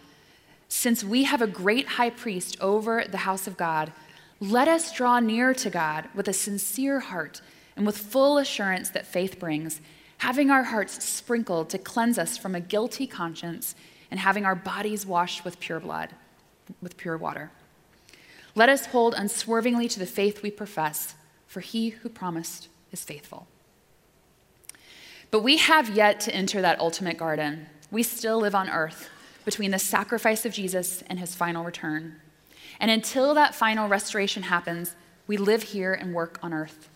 since 0.69 1.03
we 1.03 1.23
have 1.23 1.41
a 1.41 1.47
great 1.47 1.87
high 1.87 2.11
priest 2.11 2.55
over 2.61 3.03
the 3.09 3.25
house 3.25 3.47
of 3.47 3.57
God, 3.57 3.93
let 4.39 4.67
us 4.67 4.91
draw 4.91 5.19
near 5.19 5.55
to 5.55 5.71
God 5.71 6.07
with 6.13 6.27
a 6.27 6.33
sincere 6.33 6.99
heart 6.99 7.41
and 7.75 7.83
with 7.83 7.97
full 7.97 8.37
assurance 8.37 8.91
that 8.91 9.07
faith 9.07 9.39
brings, 9.39 9.81
having 10.23 10.49
our 10.49 10.63
hearts 10.63 11.03
sprinkled 11.03 11.69
to 11.69 11.77
cleanse 11.77 12.17
us 12.17 12.37
from 12.37 12.55
a 12.55 12.61
guilty 12.61 13.05
conscience 13.05 13.75
and 14.09 14.21
having 14.21 14.45
our 14.45 14.55
bodies 14.55 15.05
washed 15.05 15.43
with 15.43 15.59
pure 15.59 15.81
blood, 15.81 16.11
with 16.81 16.95
pure 16.95 17.17
water. 17.17 17.51
Let 18.55 18.69
us 18.69 18.85
hold 18.85 19.15
unswervingly 19.15 19.89
to 19.89 19.99
the 19.99 20.05
faith 20.05 20.41
we 20.41 20.49
profess, 20.49 21.15
for 21.45 21.59
he 21.59 21.89
who 21.89 22.07
promised 22.07 22.69
is 22.89 23.03
faithful. 23.03 23.47
But 25.29 25.43
we 25.43 25.57
have 25.57 25.93
yet 25.93 26.21
to 26.21 26.33
enter 26.33 26.61
that 26.61 26.79
ultimate 26.79 27.17
garden. 27.17 27.65
We 27.91 28.01
still 28.01 28.39
live 28.39 28.55
on 28.55 28.69
earth 28.69 29.09
between 29.43 29.71
the 29.71 29.79
sacrifice 29.79 30.45
of 30.45 30.53
Jesus 30.53 31.03
and 31.07 31.19
his 31.19 31.35
final 31.35 31.65
return. 31.65 32.21
And 32.79 32.89
until 32.89 33.33
that 33.33 33.55
final 33.55 33.89
restoration 33.89 34.43
happens, 34.43 34.95
We 35.27 35.35
live 35.35 35.63
here 35.63 35.93
and 35.93 36.13
work 36.13 36.39
on 36.41 36.53
earth. 36.53 36.89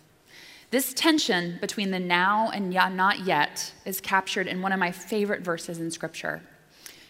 This 0.69 0.93
tension 0.93 1.57
between 1.61 1.91
the 1.91 1.99
now 1.99 2.49
and 2.49 2.69
not 2.69 3.19
yet 3.19 3.73
is 3.85 4.01
captured 4.01 4.47
in 4.47 4.61
one 4.61 4.73
of 4.73 4.79
my 4.79 4.91
favorite 4.91 5.41
verses 5.41 5.79
in 5.79 5.91
Scripture, 5.91 6.41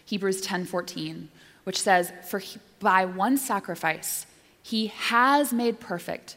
Hebrews 0.04 0.40
10:14, 0.42 1.28
which 1.64 1.80
says, 1.80 2.12
"For 2.28 2.40
by 2.78 3.04
one 3.04 3.36
sacrifice 3.36 4.26
he 4.62 4.86
has 4.88 5.52
made 5.52 5.80
perfect 5.80 6.36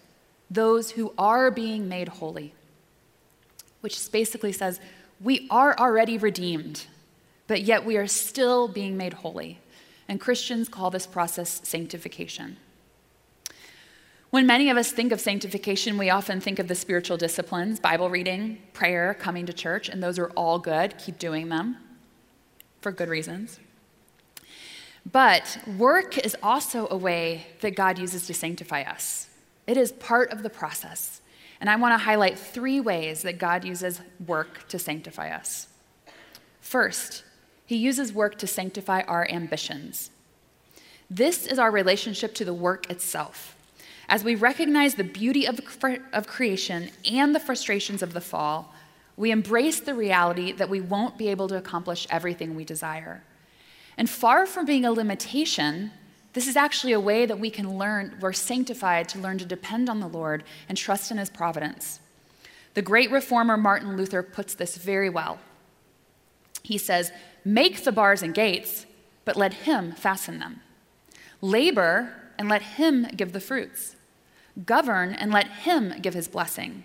those 0.49 0.91
who 0.91 1.13
are 1.17 1.51
being 1.51 1.88
made 1.88 2.07
holy." 2.07 2.53
Which 3.81 4.12
basically 4.12 4.51
says, 4.51 4.79
we 5.23 5.47
are 5.51 5.77
already 5.77 6.17
redeemed, 6.17 6.88
but 7.45 7.62
yet 7.62 7.86
we 7.86 7.95
are 7.95 8.07
still 8.07 8.67
being 8.67 8.97
made 8.97 9.13
holy. 9.13 9.60
And 10.07 10.19
Christians 10.19 10.67
call 10.67 10.89
this 10.89 11.05
process 11.05 11.62
sanctification. 11.63 12.57
When 14.32 14.48
many 14.48 14.70
of 14.70 14.78
us 14.78 14.94
think 14.94 15.12
of 15.12 15.20
sanctification, 15.20 15.98
we 15.98 16.10
often 16.10 16.39
think 16.39 16.58
of 16.58 16.70
the 16.70 16.76
spiritual 16.76 17.17
disciplines 17.17 17.82
Bible 17.82 18.10
reading, 18.10 18.60
prayer, 18.72 19.13
coming 19.13 19.46
to 19.46 19.52
church, 19.52 19.89
and 19.89 20.02
those 20.02 20.17
are 20.17 20.30
all 20.38 20.58
good. 20.58 20.98
Keep 20.98 21.20
doing 21.20 21.50
them 21.50 21.76
for 22.80 22.94
good 22.94 23.10
reasons. 23.10 23.60
But 25.12 25.58
work 25.78 26.17
is 26.17 26.38
also 26.41 26.88
a 26.89 26.96
way 26.96 27.48
that 27.60 27.76
God 27.76 28.00
uses 28.00 28.26
to 28.28 28.34
sanctify 28.34 28.84
us, 28.84 29.28
it 29.67 29.76
is 29.76 29.91
part 29.91 30.32
of 30.32 30.44
the 30.44 30.50
process. 30.50 31.20
And 31.60 31.70
I 31.70 31.76
want 31.76 31.94
to 31.94 32.04
highlight 32.04 32.39
three 32.39 32.80
ways 32.80 33.22
that 33.22 33.38
God 33.38 33.65
uses 33.65 34.02
work 34.26 34.67
to 34.70 34.80
sanctify 34.80 35.30
us. 35.30 35.67
First, 36.60 37.24
he 37.67 37.76
uses 37.76 38.12
work 38.12 38.38
to 38.39 38.48
sanctify 38.48 39.02
our 39.02 39.30
ambitions. 39.30 40.10
This 41.08 41.46
is 41.46 41.60
our 41.60 41.70
relationship 41.70 42.34
to 42.36 42.46
the 42.46 42.54
work 42.54 42.89
itself. 42.89 43.56
As 44.12 44.26
we 44.26 44.36
recognize 44.36 44.95
the 44.95 45.06
beauty 45.06 45.47
of, 45.47 45.62
of 46.12 46.28
creation 46.28 46.89
and 47.10 47.34
the 47.34 47.39
frustrations 47.39 48.04
of 48.04 48.12
the 48.12 48.19
fall, 48.19 48.76
we 49.15 49.32
embrace 49.32 49.80
the 49.80 49.93
reality 49.93 50.52
that 50.52 50.69
we 50.69 50.82
won't 50.82 51.17
be 51.17 51.30
able 51.30 51.47
to 51.47 51.56
accomplish 51.56 52.06
everything 52.10 52.54
we 52.54 52.65
desire. 52.65 53.24
And 53.97 54.10
far 54.10 54.45
from 54.45 54.65
being 54.65 54.84
a 54.84 54.91
limitation, 54.91 55.91
this 56.34 56.45
is 56.45 56.58
actually 56.58 56.91
a 56.91 57.00
way 57.00 57.26
that 57.26 57.39
we 57.39 57.50
can 57.50 57.78
learn, 57.78 58.17
we're 58.19 58.34
sanctified 58.34 59.08
to 59.10 59.19
learn 59.19 59.38
to 59.38 59.45
depend 59.45 59.89
on 59.89 60.02
the 60.02 60.10
Lord 60.10 60.43
and 60.67 60.78
trust 60.78 61.10
in 61.10 61.17
his 61.17 61.30
providence. 61.30 62.02
The 62.74 62.82
great 62.82 63.12
reformer 63.12 63.56
Martin 63.56 63.95
Luther 63.95 64.24
puts 64.24 64.56
this 64.56 64.76
very 64.76 65.10
well. 65.10 65.39
He 66.63 66.78
says, 66.78 67.13
Make 67.45 67.86
the 67.86 67.93
bars 67.93 68.21
and 68.21 68.34
gates, 68.34 68.86
but 69.24 69.38
let 69.38 69.54
him 69.54 69.93
fasten 69.93 70.39
them. 70.39 70.60
Labor, 71.39 72.13
and 72.38 72.50
let 72.50 72.62
him 72.63 73.08
give 73.15 73.32
the 73.32 73.39
fruits. 73.39 73.95
Govern 74.65 75.13
and 75.13 75.32
let 75.32 75.47
him 75.47 75.93
give 76.02 76.13
his 76.13 76.28
blessing. 76.28 76.84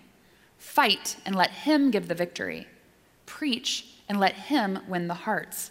Fight 0.58 1.16
and 1.26 1.34
let 1.34 1.50
him 1.50 1.90
give 1.90 2.08
the 2.08 2.14
victory. 2.14 2.66
Preach 3.26 3.86
and 4.08 4.20
let 4.20 4.34
him 4.34 4.80
win 4.88 5.08
the 5.08 5.14
hearts. 5.14 5.70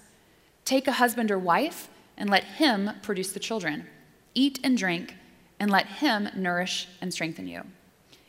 Take 0.65 0.88
a 0.88 0.94
husband 0.94 1.32
or 1.32 1.39
wife 1.39 1.89
and 2.18 2.30
let 2.30 2.44
him 2.44 2.91
produce 3.02 3.32
the 3.32 3.39
children. 3.39 3.88
Eat 4.34 4.60
and 4.63 4.78
drink 4.78 5.15
and 5.60 5.72
let 5.72 5.86
him 5.86 6.30
nourish 6.36 6.88
and 7.02 7.13
strengthen 7.13 7.48
you. 7.48 7.63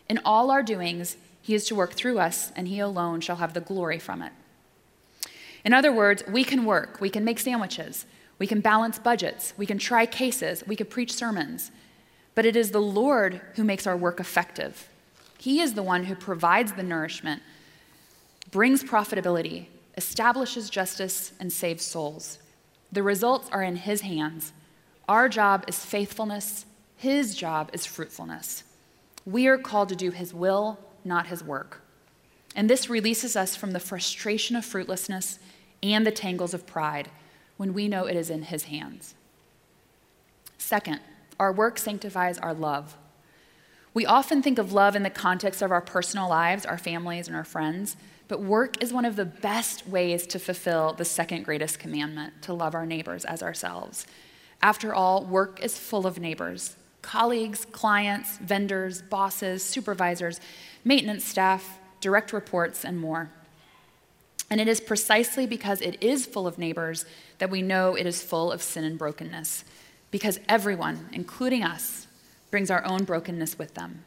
In 0.09 0.21
all 0.25 0.51
our 0.51 0.63
doings, 0.63 1.17
he 1.43 1.55
is 1.55 1.67
to 1.67 1.75
work 1.75 1.95
through 1.95 2.19
us, 2.19 2.53
and 2.57 2.67
he 2.69 2.81
alone 2.81 3.21
shall 3.21 3.37
have 3.37 3.55
the 3.55 3.61
glory 3.61 3.99
from 3.99 4.23
it. 4.23 4.33
In 5.65 5.73
other 5.73 5.93
words, 5.93 6.25
we 6.29 6.45
can 6.45 6.65
work, 6.65 7.01
we 7.01 7.11
can 7.11 7.25
make 7.25 7.39
sandwiches, 7.39 8.07
we 8.39 8.47
can 8.47 8.61
balance 8.61 8.99
budgets, 8.99 9.53
we 9.57 9.67
can 9.67 9.79
try 9.79 10.07
cases, 10.07 10.65
we 10.67 10.77
can 10.77 10.87
preach 10.87 11.13
sermons 11.13 11.71
but 12.37 12.47
it 12.47 12.55
is 12.55 12.71
the 12.71 12.81
Lord 12.81 13.41
who 13.55 13.65
makes 13.65 13.87
our 13.87 13.97
work 13.97 14.21
effective. 14.21 14.89
He 15.39 15.61
is 15.61 15.75
the 15.75 15.83
one 15.83 16.05
who 16.05 16.15
provides 16.15 16.75
the 16.75 16.83
nourishment, 16.83 17.43
brings 18.53 18.85
profitability, 18.85 19.67
establishes 19.97 20.71
justice, 20.71 21.33
and 21.41 21.51
saves 21.51 21.83
souls. 21.85 22.39
The 22.93 23.03
results 23.03 23.49
are 23.51 23.63
in 23.63 23.77
His 23.77 24.03
hands. 24.03 24.53
Our 25.09 25.31
job 25.31 25.65
is 25.67 25.85
faithfulness, 25.85 26.67
His 26.97 27.35
job 27.35 27.71
is 27.73 27.87
fruitfulness. 27.87 28.65
We 29.25 29.47
are 29.47 29.59
called 29.59 29.89
to 29.89 29.97
do 29.97 30.11
His 30.11 30.35
will, 30.35 30.79
not 31.05 31.29
His 31.29 31.43
work. 31.43 31.81
And 32.55 32.69
this 32.69 32.91
releases 32.91 33.35
us 33.35 33.57
from 33.57 33.73
the 33.73 33.81
frustration 33.81 34.57
of 34.57 34.65
fruitlessness 34.65 35.39
and 35.83 36.07
the 36.07 36.11
tangles 36.11 36.53
of 36.53 36.67
pride 36.67 37.09
when 37.57 37.73
we 37.73 37.89
know 37.89 38.05
it 38.05 38.17
is 38.17 38.29
in 38.29 38.43
His 38.43 38.65
hands. 38.65 39.15
Second, 40.59 41.01
our 41.39 41.53
work 41.53 41.79
sanctifies 41.79 42.39
our 42.39 42.55
love. 42.55 42.97
We 43.95 44.05
often 44.05 44.43
think 44.43 44.59
of 44.59 44.73
love 44.73 44.95
in 44.95 45.03
the 45.03 45.11
context 45.11 45.63
of 45.63 45.71
our 45.71 45.81
personal 45.81 46.29
lives, 46.29 46.67
our 46.67 46.79
families, 46.79 47.29
and 47.29 47.37
our 47.37 47.45
friends, 47.45 47.97
but 48.29 48.43
work 48.43 48.83
is 48.83 48.93
one 48.93 49.05
of 49.05 49.17
the 49.17 49.25
best 49.25 49.87
ways 49.87 50.27
to 50.29 50.39
fulfill 50.39 50.93
the 50.93 51.05
second 51.05 51.45
greatest 51.45 51.79
commandment 51.79 52.43
to 52.43 52.53
love 52.53 52.75
our 52.75 52.85
neighbors 52.85 53.25
as 53.25 53.43
ourselves. 53.43 54.07
After 54.61 54.95
all, 54.95 55.25
work 55.25 55.63
is 55.63 55.79
full 55.79 56.07
of 56.07 56.19
neighbors 56.19 56.77
colleagues, 57.03 57.65
clients, 57.67 58.37
vendors, 58.39 59.01
bosses, 59.01 59.63
supervisors, 59.63 60.41
maintenance 60.85 61.25
staff, 61.25 61.79
direct 62.01 62.33
reports, 62.33 62.85
and 62.85 62.99
more. 62.99 63.31
And 64.51 64.61
it 64.61 64.67
is 64.67 64.81
precisely 64.81 65.47
because 65.47 65.81
it 65.81 66.03
is 66.03 66.27
full 66.27 66.49
of 66.49 66.59
neighbors 66.59 67.07
that 67.39 67.49
we 67.49 67.63
know 67.63 67.95
it 67.95 68.07
is 68.07 68.25
full 68.25 68.51
of 68.51 68.61
sin 68.61 68.83
and 68.83 68.99
brokenness 68.99 69.65
because 70.11 70.41
everyone, 70.49 71.09
including 71.13 71.63
us, 71.63 72.07
brings 72.51 72.71
our 72.71 72.85
own 72.85 73.05
brokenness 73.05 73.59
with 73.59 73.75
them. 73.75 74.05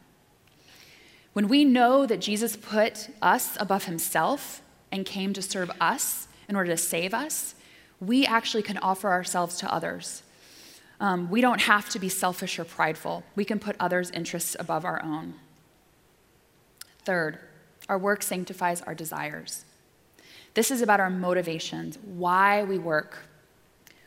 When 1.32 1.48
we 1.48 1.64
know 1.64 2.06
that 2.06 2.20
Jesus 2.20 2.56
put 2.56 3.08
us 3.22 3.56
above 3.60 3.84
himself 3.84 4.62
and 4.90 5.06
came 5.06 5.32
to 5.32 5.42
serve 5.42 5.70
us 5.80 6.26
in 6.48 6.56
order 6.56 6.70
to 6.70 6.76
save 6.76 7.14
us, 7.14 7.54
we 8.00 8.26
actually 8.26 8.62
can 8.62 8.78
offer 8.78 9.10
ourselves 9.10 9.56
to 9.58 9.72
others. 9.72 10.22
Um, 10.98 11.30
we 11.30 11.40
don't 11.40 11.62
have 11.62 11.88
to 11.90 11.98
be 11.98 12.08
selfish 12.08 12.58
or 12.58 12.64
prideful. 12.64 13.22
We 13.36 13.44
can 13.44 13.58
put 13.58 13.76
others' 13.78 14.10
interests 14.10 14.56
above 14.58 14.84
our 14.84 15.02
own. 15.02 15.34
Third, 17.04 17.38
our 17.88 17.98
work 17.98 18.22
sanctifies 18.22 18.82
our 18.82 18.94
desires. 18.94 19.64
This 20.54 20.70
is 20.70 20.82
about 20.82 21.00
our 21.00 21.10
motivations, 21.10 21.98
why 22.04 22.64
we 22.64 22.76
work, 22.76 23.18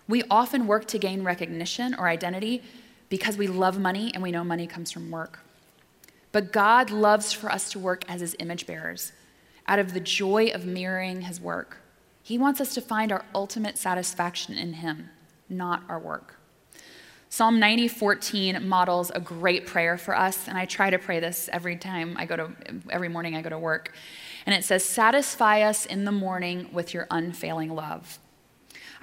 we 0.07 0.23
often 0.29 0.67
work 0.67 0.87
to 0.87 0.97
gain 0.97 1.23
recognition 1.23 1.95
or 1.95 2.07
identity 2.07 2.63
because 3.09 3.37
we 3.37 3.47
love 3.47 3.79
money 3.79 4.11
and 4.13 4.21
we 4.23 4.31
know 4.31 4.43
money 4.43 4.67
comes 4.67 4.91
from 4.91 5.09
work. 5.11 5.39
But 6.31 6.51
God 6.51 6.89
loves 6.89 7.31
for 7.31 7.51
us 7.51 7.69
to 7.71 7.79
work 7.79 8.03
as 8.09 8.21
his 8.21 8.35
image 8.39 8.65
bearers 8.65 9.11
out 9.67 9.79
of 9.79 9.93
the 9.93 9.99
joy 9.99 10.47
of 10.53 10.65
mirroring 10.65 11.21
his 11.21 11.39
work. 11.39 11.77
He 12.21 12.37
wants 12.37 12.59
us 12.59 12.73
to 12.73 12.81
find 12.81 13.11
our 13.11 13.25
ultimate 13.35 13.77
satisfaction 13.77 14.57
in 14.57 14.73
him, 14.73 15.09
not 15.49 15.83
our 15.87 15.99
work. 15.99 16.39
Psalm 17.29 17.59
90:14 17.59 18.67
models 18.67 19.11
a 19.11 19.19
great 19.19 19.65
prayer 19.65 19.97
for 19.97 20.15
us, 20.15 20.47
and 20.47 20.57
I 20.57 20.65
try 20.65 20.89
to 20.89 20.99
pray 20.99 21.19
this 21.19 21.49
every 21.51 21.75
time 21.75 22.15
I 22.17 22.25
go 22.25 22.35
to 22.35 22.51
every 22.91 23.09
morning 23.09 23.35
I 23.35 23.41
go 23.41 23.49
to 23.49 23.57
work. 23.57 23.91
And 24.45 24.53
it 24.53 24.63
says, 24.63 24.85
"Satisfy 24.85 25.61
us 25.61 25.85
in 25.85 26.05
the 26.05 26.11
morning 26.11 26.69
with 26.71 26.93
your 26.93 27.07
unfailing 27.09 27.73
love." 27.75 28.19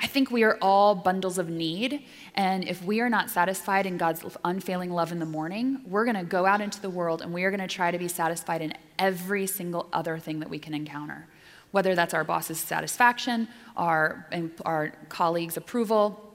I 0.03 0.07
think 0.07 0.31
we 0.31 0.45
are 0.45 0.57
all 0.63 0.95
bundles 0.95 1.37
of 1.37 1.51
need. 1.51 2.05
And 2.35 2.67
if 2.67 2.83
we 2.83 3.01
are 3.01 3.11
not 3.11 3.29
satisfied 3.29 3.85
in 3.85 3.99
God's 3.99 4.25
unfailing 4.45 4.91
love 4.91 5.13
in 5.13 5.19
the 5.19 5.27
morning, 5.27 5.83
we're 5.87 6.05
going 6.05 6.17
to 6.17 6.25
go 6.25 6.47
out 6.47 6.61
into 6.61 6.81
the 6.81 6.89
world 6.89 7.21
and 7.21 7.35
we 7.35 7.45
are 7.45 7.51
going 7.51 7.61
to 7.61 7.69
try 7.69 7.91
to 7.91 7.99
be 7.99 8.09
satisfied 8.09 8.63
in 8.63 8.73
every 8.99 9.47
single 9.47 9.89
other 9.93 10.19
thing 10.19 10.41
that 10.41 10.49
we 10.49 10.59
can 10.59 10.73
encounter. 10.73 11.27
Whether 11.71 11.95
that's 11.95 12.15
our 12.15 12.25
boss's 12.25 12.59
satisfaction, 12.59 13.49
our, 13.77 14.27
our 14.65 14.93
colleagues' 15.09 15.57
approval, 15.57 16.35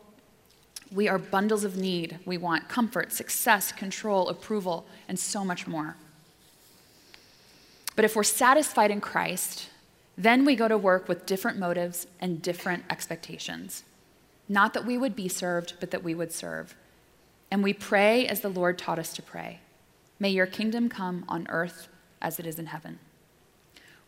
we 0.92 1.10
are 1.10 1.18
bundles 1.18 1.64
of 1.64 1.76
need. 1.76 2.20
We 2.26 2.38
want 2.38 2.70
comfort, 2.70 3.12
success, 3.12 3.72
control, 3.72 4.30
approval, 4.30 4.86
and 5.08 5.18
so 5.18 5.44
much 5.44 5.66
more. 5.66 5.98
But 7.96 8.06
if 8.06 8.16
we're 8.16 8.24
satisfied 8.24 8.92
in 8.92 9.02
Christ, 9.02 9.70
then 10.18 10.46
we 10.46 10.56
go 10.56 10.68
to 10.68 10.78
work 10.78 11.08
with 11.08 11.26
different 11.26 11.60
motives 11.60 12.08
and 12.20 12.42
different 12.42 12.84
expectations. 12.90 13.84
Not 14.48 14.74
that 14.74 14.86
we 14.86 14.98
would 14.98 15.16
be 15.16 15.28
served, 15.28 15.74
but 15.80 15.92
that 15.92 16.04
we 16.04 16.16
would 16.16 16.32
serve. 16.32 16.76
And 17.52 17.64
we 17.64 17.74
pray 17.74 18.28
as 18.28 18.42
the 18.42 18.50
Lord 18.50 18.78
taught 18.78 19.00
us 19.00 19.14
to 19.14 19.22
pray 19.22 19.60
May 20.18 20.30
your 20.30 20.46
kingdom 20.46 20.88
come 20.88 21.26
on 21.28 21.46
earth 21.50 21.90
as 22.22 22.40
it 22.40 22.48
is 22.48 22.58
in 22.58 22.68
heaven. 22.68 23.00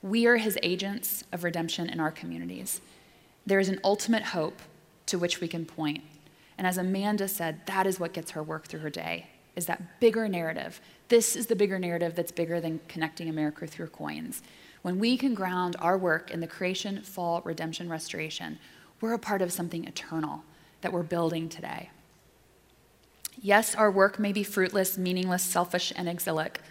We 0.02 0.26
are 0.26 0.38
his 0.38 0.58
agents 0.64 1.26
of 1.34 1.44
redemption 1.44 1.90
in 1.90 2.00
our 2.00 2.12
communities. 2.12 2.80
There 3.46 3.60
is 3.60 3.68
an 3.68 3.82
ultimate 3.84 4.24
hope 4.24 4.62
to 5.08 5.18
which 5.18 5.42
we 5.42 5.50
can 5.50 5.66
point. 5.66 6.04
And 6.58 6.66
as 6.66 6.78
Amanda 6.78 7.28
said, 7.28 7.66
that 7.66 7.86
is 7.86 8.00
what 8.00 8.14
gets 8.14 8.32
her 8.32 8.42
work 8.42 8.68
through 8.68 8.80
her 8.82 8.90
day, 8.90 9.28
is 9.56 9.66
that 9.66 10.00
bigger 10.00 10.30
narrative. 10.30 10.80
This 11.10 11.36
is 11.36 11.48
the 11.48 11.56
bigger 11.56 11.78
narrative 11.78 12.16
that's 12.16 12.32
bigger 12.32 12.62
than 12.62 12.80
connecting 12.88 13.30
America 13.30 13.68
through 13.68 13.88
coins. 13.88 14.42
When 14.82 15.00
we 15.00 15.18
can 15.18 15.34
ground 15.34 15.76
our 15.80 15.98
work 15.98 16.32
in 16.32 16.40
the 16.40 16.48
creation, 16.48 17.02
fall, 17.02 17.42
redemption, 17.44 17.90
restoration, 17.90 18.60
we're 19.02 19.14
a 19.14 19.20
part 19.20 19.42
of 19.42 19.52
something 19.52 19.86
eternal 19.86 20.44
that 20.82 20.94
we're 20.94 21.04
building 21.04 21.50
today. 21.50 21.90
Yes, 23.40 23.76
our 23.76 23.92
work 23.92 24.18
may 24.18 24.32
be 24.32 24.44
fruitless, 24.44 24.98
meaningless, 24.98 25.44
selfish, 25.44 25.94
and 25.96 26.10
exilic, 26.10 26.62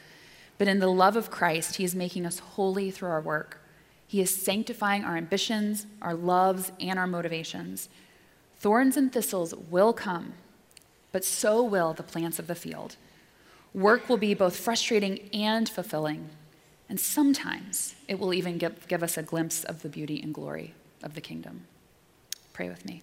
but 0.59 0.69
in 0.69 0.81
the 0.81 0.89
love 0.89 1.17
of 1.17 1.31
Christ, 1.31 1.77
He 1.77 1.85
is 1.85 1.95
making 1.95 2.27
us 2.27 2.41
holy 2.41 2.91
through 2.91 3.11
our 3.11 3.21
work. 3.21 3.61
He 4.07 4.21
is 4.21 4.35
sanctifying 4.35 5.05
our 5.05 5.17
ambitions, 5.17 5.87
our 6.01 6.15
loves, 6.15 6.73
and 6.81 6.99
our 6.99 7.07
motivations. 7.07 7.89
Thorns 8.57 8.97
and 8.97 9.13
thistles 9.13 9.55
will 9.55 9.93
come, 9.93 10.35
but 11.13 11.25
so 11.25 11.63
will 11.63 11.93
the 11.93 12.03
plants 12.03 12.39
of 12.39 12.47
the 12.47 12.55
field. 12.55 12.97
Work 13.75 14.09
will 14.09 14.17
be 14.17 14.33
both 14.33 14.57
frustrating 14.57 15.29
and 15.33 15.69
fulfilling, 15.69 16.31
and 16.89 17.01
sometimes 17.01 17.95
it 18.09 18.19
will 18.19 18.33
even 18.33 18.59
give, 18.59 18.87
give 18.89 19.03
us 19.03 19.17
a 19.17 19.23
glimpse 19.23 19.65
of 19.65 19.83
the 19.83 19.89
beauty 19.89 20.21
and 20.23 20.33
glory 20.33 20.75
of 21.03 21.15
the 21.15 21.21
kingdom. 21.21 21.67
Pray 22.53 22.69
with 22.69 22.85
me. 22.85 23.03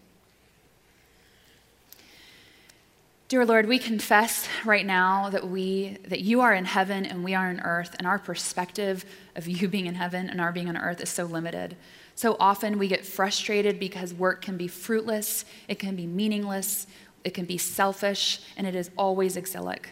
Dear 3.33 3.45
Lord, 3.45 3.67
we 3.67 3.79
confess 3.79 4.47
right 4.63 4.85
now 4.85 5.29
that 5.29 5.47
we 5.47 5.97
that 6.07 6.19
you 6.19 6.41
are 6.41 6.53
in 6.53 6.65
heaven 6.65 7.03
and 7.03 7.23
we 7.23 7.33
are 7.33 7.49
on 7.49 7.61
earth 7.61 7.95
and 7.97 8.05
our 8.05 8.19
perspective 8.19 9.05
of 9.35 9.47
you 9.47 9.67
being 9.67 9.87
in 9.87 9.95
heaven 9.95 10.29
and 10.29 10.39
our 10.39 10.51
being 10.51 10.69
on 10.69 10.77
earth 10.77 11.01
is 11.01 11.09
so 11.09 11.25
limited. 11.25 11.75
So 12.13 12.37
often 12.39 12.77
we 12.77 12.87
get 12.87 13.05
frustrated 13.05 13.79
because 13.79 14.13
work 14.13 14.43
can 14.43 14.55
be 14.55 14.67
fruitless, 14.67 15.45
it 15.67 15.79
can 15.79 15.95
be 15.95 16.05
meaningless, 16.05 16.85
it 17.23 17.33
can 17.33 17.45
be 17.45 17.57
selfish, 17.57 18.41
and 18.55 18.67
it 18.67 18.75
is 18.75 18.91
always 18.97 19.35
exilic. 19.35 19.89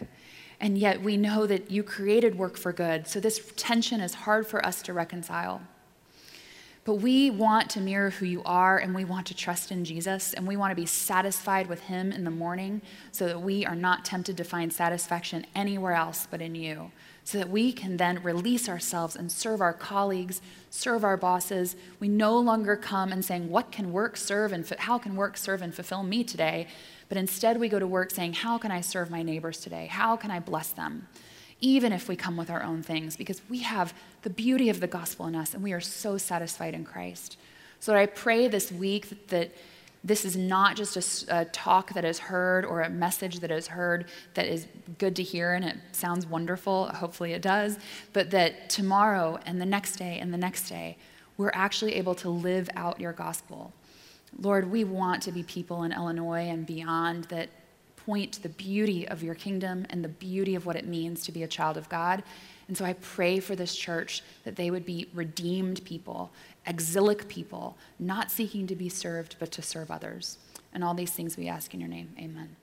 And 0.61 0.77
yet 0.77 1.01
we 1.01 1.17
know 1.17 1.47
that 1.47 1.71
you 1.71 1.81
created 1.81 2.37
work 2.37 2.55
for 2.55 2.71
good. 2.71 3.07
So 3.07 3.19
this 3.19 3.51
tension 3.55 3.99
is 3.99 4.13
hard 4.13 4.45
for 4.45 4.63
us 4.63 4.83
to 4.83 4.93
reconcile. 4.93 5.63
But 6.83 6.95
we 6.95 7.29
want 7.29 7.69
to 7.71 7.79
mirror 7.79 8.09
who 8.09 8.25
you 8.25 8.41
are 8.43 8.79
and 8.79 8.95
we 8.95 9.05
want 9.05 9.27
to 9.27 9.35
trust 9.35 9.71
in 9.71 9.85
Jesus 9.85 10.33
and 10.33 10.47
we 10.47 10.57
want 10.57 10.71
to 10.71 10.75
be 10.75 10.87
satisfied 10.87 11.67
with 11.67 11.81
him 11.81 12.11
in 12.11 12.23
the 12.23 12.31
morning 12.31 12.81
so 13.11 13.27
that 13.27 13.41
we 13.41 13.63
are 13.67 13.75
not 13.75 14.03
tempted 14.03 14.35
to 14.37 14.43
find 14.43 14.73
satisfaction 14.73 15.45
anywhere 15.53 15.93
else 15.93 16.27
but 16.29 16.41
in 16.41 16.55
you. 16.55 16.91
So 17.23 17.37
that 17.37 17.51
we 17.51 17.71
can 17.71 17.97
then 17.97 18.23
release 18.23 18.67
ourselves 18.67 19.15
and 19.15 19.31
serve 19.31 19.61
our 19.61 19.73
colleagues, 19.73 20.41
serve 20.71 21.03
our 21.03 21.17
bosses. 21.17 21.75
We 21.99 22.07
no 22.07 22.39
longer 22.39 22.75
come 22.75 23.11
and 23.11 23.23
saying, 23.23 23.49
What 23.49 23.71
can 23.71 23.91
work 23.91 24.17
serve 24.17 24.51
and 24.51 24.67
how 24.79 24.97
can 24.97 25.15
work 25.15 25.37
serve 25.37 25.61
and 25.61 25.73
fulfill 25.73 26.01
me 26.01 26.23
today? 26.23 26.65
But 27.09 27.19
instead, 27.19 27.59
we 27.59 27.69
go 27.69 27.77
to 27.77 27.85
work 27.85 28.09
saying, 28.09 28.33
How 28.33 28.57
can 28.57 28.71
I 28.71 28.81
serve 28.81 29.11
my 29.11 29.21
neighbors 29.21 29.59
today? 29.59 29.85
How 29.85 30.15
can 30.15 30.31
I 30.31 30.39
bless 30.39 30.69
them? 30.69 31.07
Even 31.61 31.93
if 31.93 32.09
we 32.09 32.15
come 32.15 32.35
with 32.35 32.49
our 32.49 32.63
own 32.63 32.81
things, 32.81 33.15
because 33.15 33.41
we 33.49 33.59
have 33.59 33.93
the 34.23 34.29
beauty 34.29 34.69
of 34.69 34.79
the 34.79 34.87
gospel 34.87 35.27
in 35.27 35.35
us 35.35 35.53
and 35.53 35.63
we 35.63 35.73
are 35.73 35.79
so 35.79 36.17
satisfied 36.17 36.73
in 36.73 36.83
Christ. 36.83 37.37
So 37.79 37.95
I 37.95 38.07
pray 38.07 38.47
this 38.47 38.71
week 38.71 39.09
that, 39.09 39.27
that 39.29 39.55
this 40.03 40.25
is 40.25 40.35
not 40.35 40.75
just 40.75 41.27
a, 41.29 41.41
a, 41.41 41.45
talk 41.45 41.93
that 41.93 42.03
is 42.03 42.17
heard 42.17 42.65
or 42.65 42.81
a 42.81 42.89
message 42.89 43.39
that 43.39 43.51
is 43.51 43.67
heard 43.67 44.05
that 44.33 44.47
is 44.47 44.67
good 44.97 45.15
to 45.15 45.23
hear 45.23 45.53
and 45.53 45.63
it 45.63 45.77
sounds 45.91 46.25
wonderful. 46.25 46.87
Hopefully 46.87 47.33
it 47.33 47.41
does. 47.43 47.77
But 48.11 48.31
that 48.31 48.69
tomorrow 48.69 49.39
and 49.45 49.61
the 49.61 49.65
next 49.65 49.97
day 49.97 50.17
and 50.19 50.33
the 50.33 50.39
next 50.39 50.69
day, 50.69 50.97
we're 51.37 51.51
actually 51.53 51.95
able 51.95 52.15
to 52.15 52.29
live 52.29 52.69
out 52.75 52.99
your 52.99 53.13
gospel. 53.13 53.73
Lord, 54.39 54.71
we 54.71 54.83
want 54.83 55.21
to 55.23 55.31
be 55.31 55.43
people 55.43 55.83
in 55.83 55.91
Illinois 55.91 56.47
and 56.49 56.65
beyond 56.65 57.25
that 57.25 57.49
point 58.05 58.33
to 58.33 58.43
the 58.43 58.49
beauty 58.49 59.07
of 59.07 59.23
your 59.23 59.35
kingdom 59.35 59.85
and 59.89 60.03
the 60.03 60.09
beauty 60.09 60.55
of 60.55 60.65
what 60.65 60.75
it 60.75 60.87
means 60.87 61.23
to 61.23 61.31
be 61.31 61.43
a 61.43 61.47
child 61.47 61.77
of 61.77 61.89
God. 61.89 62.23
And 62.67 62.77
so 62.77 62.85
I 62.85 62.93
pray 62.93 63.39
for 63.39 63.55
this 63.55 63.75
church 63.75 64.21
that 64.43 64.55
they 64.55 64.71
would 64.71 64.85
be 64.85 65.07
redeemed 65.13 65.83
people, 65.83 66.31
exilic 66.65 67.27
people, 67.27 67.77
not 67.99 68.31
seeking 68.31 68.67
to 68.67 68.75
be 68.75 68.89
served, 68.89 69.35
but 69.39 69.51
to 69.51 69.61
serve 69.61 69.91
others. 69.91 70.37
And 70.73 70.83
all 70.83 70.93
these 70.93 71.11
things 71.11 71.35
we 71.35 71.47
ask 71.47 71.73
in 71.73 71.81
your 71.81 71.89
name. 71.89 72.13
Amen. 72.17 72.55